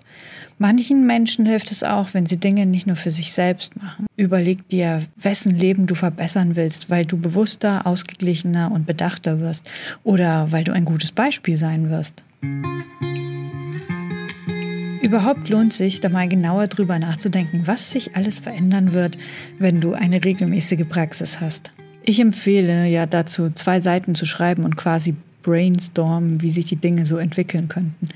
Manchen 0.60 1.06
Menschen 1.06 1.46
hilft 1.46 1.72
es 1.72 1.84
auch, 1.84 2.14
wenn 2.14 2.28
sie 2.28 2.38
Dinge 2.38 2.66
nicht 2.66 2.86
nur 2.86 2.96
für 2.96 3.12
sich 3.12 3.34
selbst 3.34 3.76
machen. 3.76 4.06
Überleg 4.16 4.68
dir, 4.70 5.02
wessen 5.18 5.56
Leben 5.56 5.88
du 5.88 5.96
verbessern 5.96 6.56
willst, 6.56 6.90
weil 6.90 7.06
du 7.06 7.18
bewusster, 7.18 7.88
ausgeglichener 7.88 8.72
und 8.72 8.86
bedachter 8.86 9.40
wirst 9.40 9.70
oder 10.04 10.52
weil 10.52 10.64
du 10.64 10.72
ein 10.72 10.86
gutes 10.86 11.12
Beispiel 11.12 11.58
sein 11.58 11.90
wirst. 11.90 12.24
Überhaupt 15.02 15.50
lohnt 15.50 15.74
sich, 15.74 16.00
da 16.00 16.10
mal 16.10 16.30
genauer 16.30 16.68
drüber 16.68 16.98
nachzudenken, 16.98 17.64
was 17.66 17.92
sich 17.92 18.16
alles 18.16 18.40
verändern 18.40 18.94
wird, 18.94 19.18
wenn 19.60 19.82
du 19.82 19.94
eine 19.94 20.24
regelmäßige 20.24 20.88
Praxis 20.88 21.42
hast. 21.42 21.72
Ich 22.04 22.20
empfehle 22.20 22.88
ja 22.88 23.06
dazu, 23.06 23.50
zwei 23.50 23.82
Seiten 23.82 24.16
zu 24.16 24.26
schreiben 24.26 24.64
und 24.64 24.78
quasi 24.78 25.16
brainstormen, 25.44 26.42
wie 26.42 26.50
sich 26.50 26.66
die 26.66 26.78
Dinge 26.78 27.06
so 27.06 27.18
entwickeln 27.18 27.68
könnten. 27.68 28.10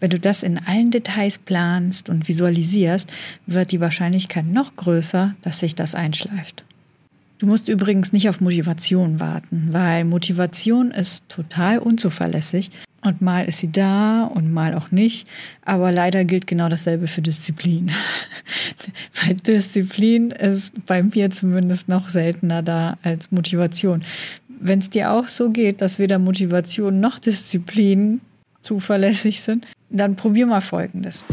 Wenn 0.00 0.10
du 0.10 0.20
das 0.20 0.42
in 0.42 0.58
allen 0.58 0.90
Details 0.90 1.38
planst 1.38 2.08
und 2.08 2.28
visualisierst, 2.28 3.12
wird 3.46 3.72
die 3.72 3.80
Wahrscheinlichkeit 3.80 4.46
noch 4.46 4.76
größer, 4.76 5.34
dass 5.42 5.60
sich 5.60 5.74
das 5.74 5.94
einschleift. 5.94 6.64
Du 7.38 7.46
musst 7.46 7.68
übrigens 7.68 8.12
nicht 8.12 8.28
auf 8.28 8.40
Motivation 8.40 9.18
warten, 9.18 9.68
weil 9.72 10.04
Motivation 10.04 10.92
ist 10.92 11.28
total 11.28 11.78
unzuverlässig 11.78 12.70
und 13.04 13.20
mal 13.20 13.44
ist 13.44 13.58
sie 13.58 13.70
da 13.70 14.24
und 14.24 14.50
mal 14.50 14.74
auch 14.74 14.90
nicht. 14.90 15.28
Aber 15.62 15.92
leider 15.92 16.24
gilt 16.24 16.46
genau 16.46 16.70
dasselbe 16.70 17.06
für 17.06 17.20
Disziplin. 17.20 17.90
Weil 19.20 19.34
Disziplin 19.34 20.30
ist 20.30 20.86
bei 20.86 21.02
mir 21.02 21.30
zumindest 21.30 21.88
noch 21.88 22.08
seltener 22.08 22.62
da 22.62 22.96
als 23.02 23.30
Motivation. 23.30 24.02
Wenn 24.60 24.78
es 24.78 24.90
dir 24.90 25.12
auch 25.12 25.28
so 25.28 25.50
geht, 25.50 25.80
dass 25.80 25.98
weder 25.98 26.18
Motivation 26.18 27.00
noch 27.00 27.18
Disziplin 27.18 28.20
zuverlässig 28.62 29.42
sind, 29.42 29.66
dann 29.90 30.16
probier 30.16 30.46
mal 30.46 30.60
Folgendes. 30.60 31.24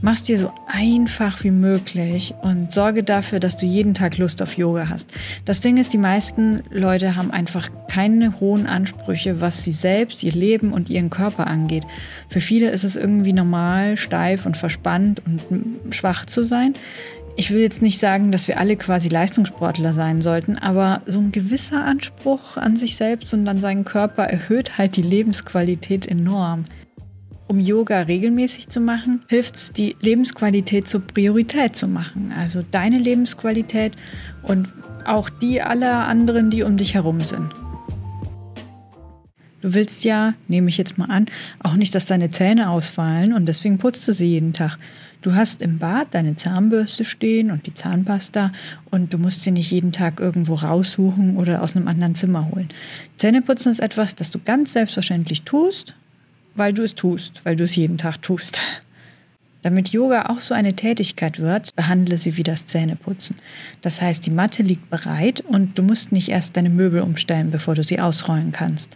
Mach's 0.00 0.22
dir 0.22 0.38
so 0.38 0.52
einfach 0.68 1.42
wie 1.42 1.50
möglich 1.50 2.32
und 2.40 2.70
sorge 2.70 3.02
dafür, 3.02 3.40
dass 3.40 3.56
du 3.56 3.66
jeden 3.66 3.94
Tag 3.94 4.16
Lust 4.16 4.40
auf 4.42 4.56
Yoga 4.56 4.88
hast. 4.88 5.10
Das 5.44 5.60
Ding 5.60 5.76
ist, 5.76 5.92
die 5.92 5.98
meisten 5.98 6.62
Leute 6.70 7.16
haben 7.16 7.32
einfach 7.32 7.68
keine 7.88 8.38
hohen 8.38 8.68
Ansprüche, 8.68 9.40
was 9.40 9.64
sie 9.64 9.72
selbst, 9.72 10.22
ihr 10.22 10.32
Leben 10.32 10.72
und 10.72 10.88
ihren 10.88 11.10
Körper 11.10 11.48
angeht. 11.48 11.84
Für 12.28 12.40
viele 12.40 12.70
ist 12.70 12.84
es 12.84 12.94
irgendwie 12.94 13.32
normal, 13.32 13.96
steif 13.96 14.46
und 14.46 14.56
verspannt 14.56 15.20
und 15.26 15.92
schwach 15.92 16.26
zu 16.26 16.44
sein. 16.44 16.74
Ich 17.40 17.52
will 17.52 17.60
jetzt 17.60 17.82
nicht 17.82 18.00
sagen, 18.00 18.32
dass 18.32 18.48
wir 18.48 18.58
alle 18.58 18.74
quasi 18.74 19.08
Leistungssportler 19.08 19.94
sein 19.94 20.22
sollten, 20.22 20.58
aber 20.58 21.02
so 21.06 21.20
ein 21.20 21.30
gewisser 21.30 21.84
Anspruch 21.84 22.56
an 22.56 22.74
sich 22.74 22.96
selbst 22.96 23.32
und 23.32 23.46
an 23.46 23.60
seinen 23.60 23.84
Körper 23.84 24.24
erhöht 24.24 24.76
halt 24.76 24.96
die 24.96 25.02
Lebensqualität 25.02 26.04
enorm. 26.04 26.64
Um 27.46 27.60
Yoga 27.60 28.02
regelmäßig 28.02 28.66
zu 28.66 28.80
machen, 28.80 29.22
hilft 29.28 29.54
es, 29.54 29.72
die 29.72 29.94
Lebensqualität 30.00 30.88
zur 30.88 31.06
Priorität 31.06 31.76
zu 31.76 31.86
machen. 31.86 32.34
Also 32.36 32.64
deine 32.68 32.98
Lebensqualität 32.98 33.92
und 34.42 34.74
auch 35.06 35.30
die 35.30 35.62
aller 35.62 36.08
anderen, 36.08 36.50
die 36.50 36.64
um 36.64 36.76
dich 36.76 36.94
herum 36.94 37.20
sind. 37.20 37.54
Du 39.60 39.74
willst 39.74 40.04
ja, 40.04 40.34
nehme 40.46 40.68
ich 40.68 40.78
jetzt 40.78 40.98
mal 40.98 41.06
an, 41.06 41.26
auch 41.58 41.74
nicht, 41.74 41.94
dass 41.94 42.06
deine 42.06 42.30
Zähne 42.30 42.70
ausfallen 42.70 43.32
und 43.32 43.46
deswegen 43.46 43.78
putzt 43.78 44.06
du 44.06 44.12
sie 44.12 44.26
jeden 44.26 44.52
Tag. 44.52 44.78
Du 45.20 45.34
hast 45.34 45.62
im 45.62 45.78
Bad 45.78 46.08
deine 46.12 46.36
Zahnbürste 46.36 47.04
stehen 47.04 47.50
und 47.50 47.66
die 47.66 47.74
Zahnpasta 47.74 48.50
und 48.90 49.12
du 49.12 49.18
musst 49.18 49.42
sie 49.42 49.50
nicht 49.50 49.70
jeden 49.72 49.90
Tag 49.90 50.20
irgendwo 50.20 50.54
raussuchen 50.54 51.36
oder 51.36 51.62
aus 51.62 51.74
einem 51.74 51.88
anderen 51.88 52.14
Zimmer 52.14 52.48
holen. 52.52 52.68
Zähneputzen 53.16 53.72
ist 53.72 53.80
etwas, 53.80 54.14
das 54.14 54.30
du 54.30 54.38
ganz 54.38 54.74
selbstverständlich 54.74 55.42
tust 55.42 55.94
weil 56.58 56.72
du 56.72 56.82
es 56.82 56.94
tust, 56.94 57.44
weil 57.44 57.56
du 57.56 57.64
es 57.64 57.76
jeden 57.76 57.98
Tag 57.98 58.20
tust. 58.20 58.60
Damit 59.62 59.88
Yoga 59.88 60.26
auch 60.26 60.40
so 60.40 60.54
eine 60.54 60.74
Tätigkeit 60.74 61.40
wird, 61.40 61.74
behandle 61.74 62.16
sie 62.16 62.36
wie 62.36 62.44
das 62.44 62.66
Zähneputzen. 62.66 63.36
Das 63.82 64.00
heißt, 64.00 64.24
die 64.24 64.30
Matte 64.30 64.62
liegt 64.62 64.88
bereit 64.88 65.40
und 65.40 65.76
du 65.76 65.82
musst 65.82 66.12
nicht 66.12 66.28
erst 66.28 66.56
deine 66.56 66.70
Möbel 66.70 67.00
umstellen, 67.00 67.50
bevor 67.50 67.74
du 67.74 67.82
sie 67.82 67.98
ausrollen 67.98 68.52
kannst. 68.52 68.90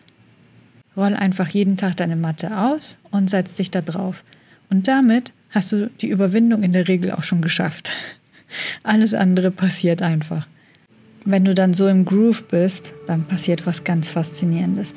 Roll 0.97 1.15
einfach 1.15 1.49
jeden 1.49 1.77
Tag 1.77 1.97
deine 1.97 2.17
Matte 2.17 2.57
aus 2.57 2.99
und 3.11 3.31
setz 3.31 3.55
dich 3.55 3.71
da 3.71 3.81
drauf. 3.81 4.23
Und 4.69 4.89
damit 4.89 5.33
hast 5.51 5.73
du 5.73 5.91
die 6.01 6.09
Überwindung 6.09 6.63
in 6.63 6.73
der 6.73 6.89
Regel 6.89 7.13
auch 7.13 7.23
schon 7.23 7.43
geschafft. 7.43 7.91
Alles 8.83 9.15
andere 9.15 9.51
passiert 9.51 10.03
einfach. 10.03 10.47
Wenn 11.25 11.45
du 11.45 11.55
dann 11.55 11.73
so 11.73 11.87
im 11.87 12.05
Groove 12.05 12.49
bist, 12.49 12.95
dann 13.07 13.25
passiert 13.25 13.65
was 13.65 13.85
ganz 13.85 14.09
Faszinierendes. 14.09 14.95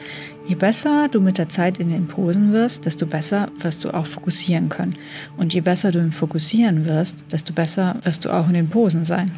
Je 0.47 0.55
besser 0.55 1.07
du 1.07 1.21
mit 1.21 1.37
der 1.37 1.49
Zeit 1.49 1.79
in 1.79 1.91
den 1.91 2.07
Posen 2.07 2.51
wirst, 2.51 2.85
desto 2.85 3.05
besser 3.05 3.51
wirst 3.59 3.83
du 3.83 3.91
auch 3.91 4.07
fokussieren 4.07 4.69
können. 4.69 4.95
Und 5.37 5.53
je 5.53 5.61
besser 5.61 5.91
du 5.91 5.99
im 5.99 6.11
Fokussieren 6.11 6.85
wirst, 6.85 7.25
desto 7.31 7.53
besser 7.53 7.97
wirst 8.03 8.25
du 8.25 8.31
auch 8.31 8.47
in 8.47 8.55
den 8.55 8.69
Posen 8.69 9.05
sein. 9.05 9.31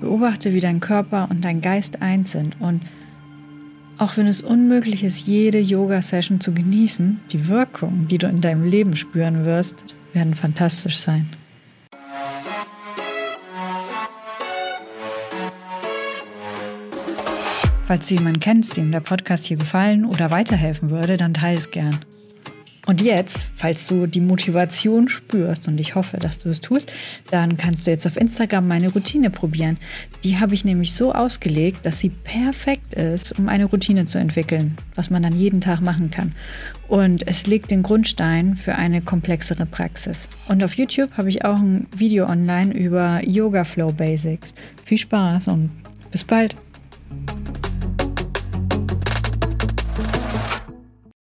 Beobachte, 0.00 0.52
wie 0.52 0.60
dein 0.60 0.78
Körper 0.80 1.28
und 1.28 1.44
dein 1.44 1.60
Geist 1.60 2.00
eins 2.00 2.32
sind 2.32 2.56
und 2.60 2.82
auch 3.98 4.16
wenn 4.16 4.26
es 4.26 4.42
unmöglich 4.42 5.04
ist, 5.04 5.26
jede 5.26 5.58
Yoga-Session 5.60 6.40
zu 6.40 6.52
genießen, 6.52 7.20
die 7.30 7.48
Wirkungen, 7.48 8.08
die 8.08 8.18
du 8.18 8.26
in 8.26 8.40
deinem 8.40 8.64
Leben 8.64 8.96
spüren 8.96 9.44
wirst, 9.44 9.76
werden 10.12 10.34
fantastisch 10.34 10.98
sein. 10.98 11.28
Falls 17.84 18.08
du 18.08 18.14
jemanden 18.14 18.40
kennst, 18.40 18.76
dem 18.76 18.90
der 18.90 19.00
Podcast 19.00 19.44
hier 19.44 19.58
gefallen 19.58 20.06
oder 20.06 20.30
weiterhelfen 20.30 20.90
würde, 20.90 21.16
dann 21.16 21.34
teile 21.34 21.58
es 21.58 21.70
gern. 21.70 21.98
Und 22.86 23.00
jetzt, 23.00 23.46
falls 23.54 23.86
du 23.86 24.06
die 24.06 24.20
Motivation 24.20 25.08
spürst, 25.08 25.68
und 25.68 25.78
ich 25.78 25.94
hoffe, 25.94 26.18
dass 26.18 26.38
du 26.38 26.50
es 26.50 26.60
tust, 26.60 26.92
dann 27.30 27.56
kannst 27.56 27.86
du 27.86 27.90
jetzt 27.90 28.06
auf 28.06 28.16
Instagram 28.16 28.68
meine 28.68 28.92
Routine 28.92 29.30
probieren. 29.30 29.78
Die 30.22 30.38
habe 30.38 30.54
ich 30.54 30.64
nämlich 30.64 30.92
so 30.92 31.12
ausgelegt, 31.12 31.86
dass 31.86 32.00
sie 32.00 32.10
perfekt 32.10 32.94
ist, 32.94 33.38
um 33.38 33.48
eine 33.48 33.64
Routine 33.64 34.04
zu 34.04 34.18
entwickeln, 34.18 34.76
was 34.94 35.08
man 35.08 35.22
dann 35.22 35.34
jeden 35.34 35.60
Tag 35.60 35.80
machen 35.80 36.10
kann. 36.10 36.34
Und 36.86 37.26
es 37.26 37.46
legt 37.46 37.70
den 37.70 37.82
Grundstein 37.82 38.54
für 38.54 38.74
eine 38.74 39.00
komplexere 39.00 39.64
Praxis. 39.64 40.28
Und 40.48 40.62
auf 40.62 40.74
YouTube 40.74 41.10
habe 41.16 41.30
ich 41.30 41.44
auch 41.44 41.58
ein 41.58 41.86
Video 41.96 42.26
online 42.26 42.72
über 42.74 43.20
Yoga 43.26 43.64
Flow 43.64 43.92
Basics. 43.92 44.52
Viel 44.84 44.98
Spaß 44.98 45.48
und 45.48 45.70
bis 46.10 46.22
bald. 46.22 46.54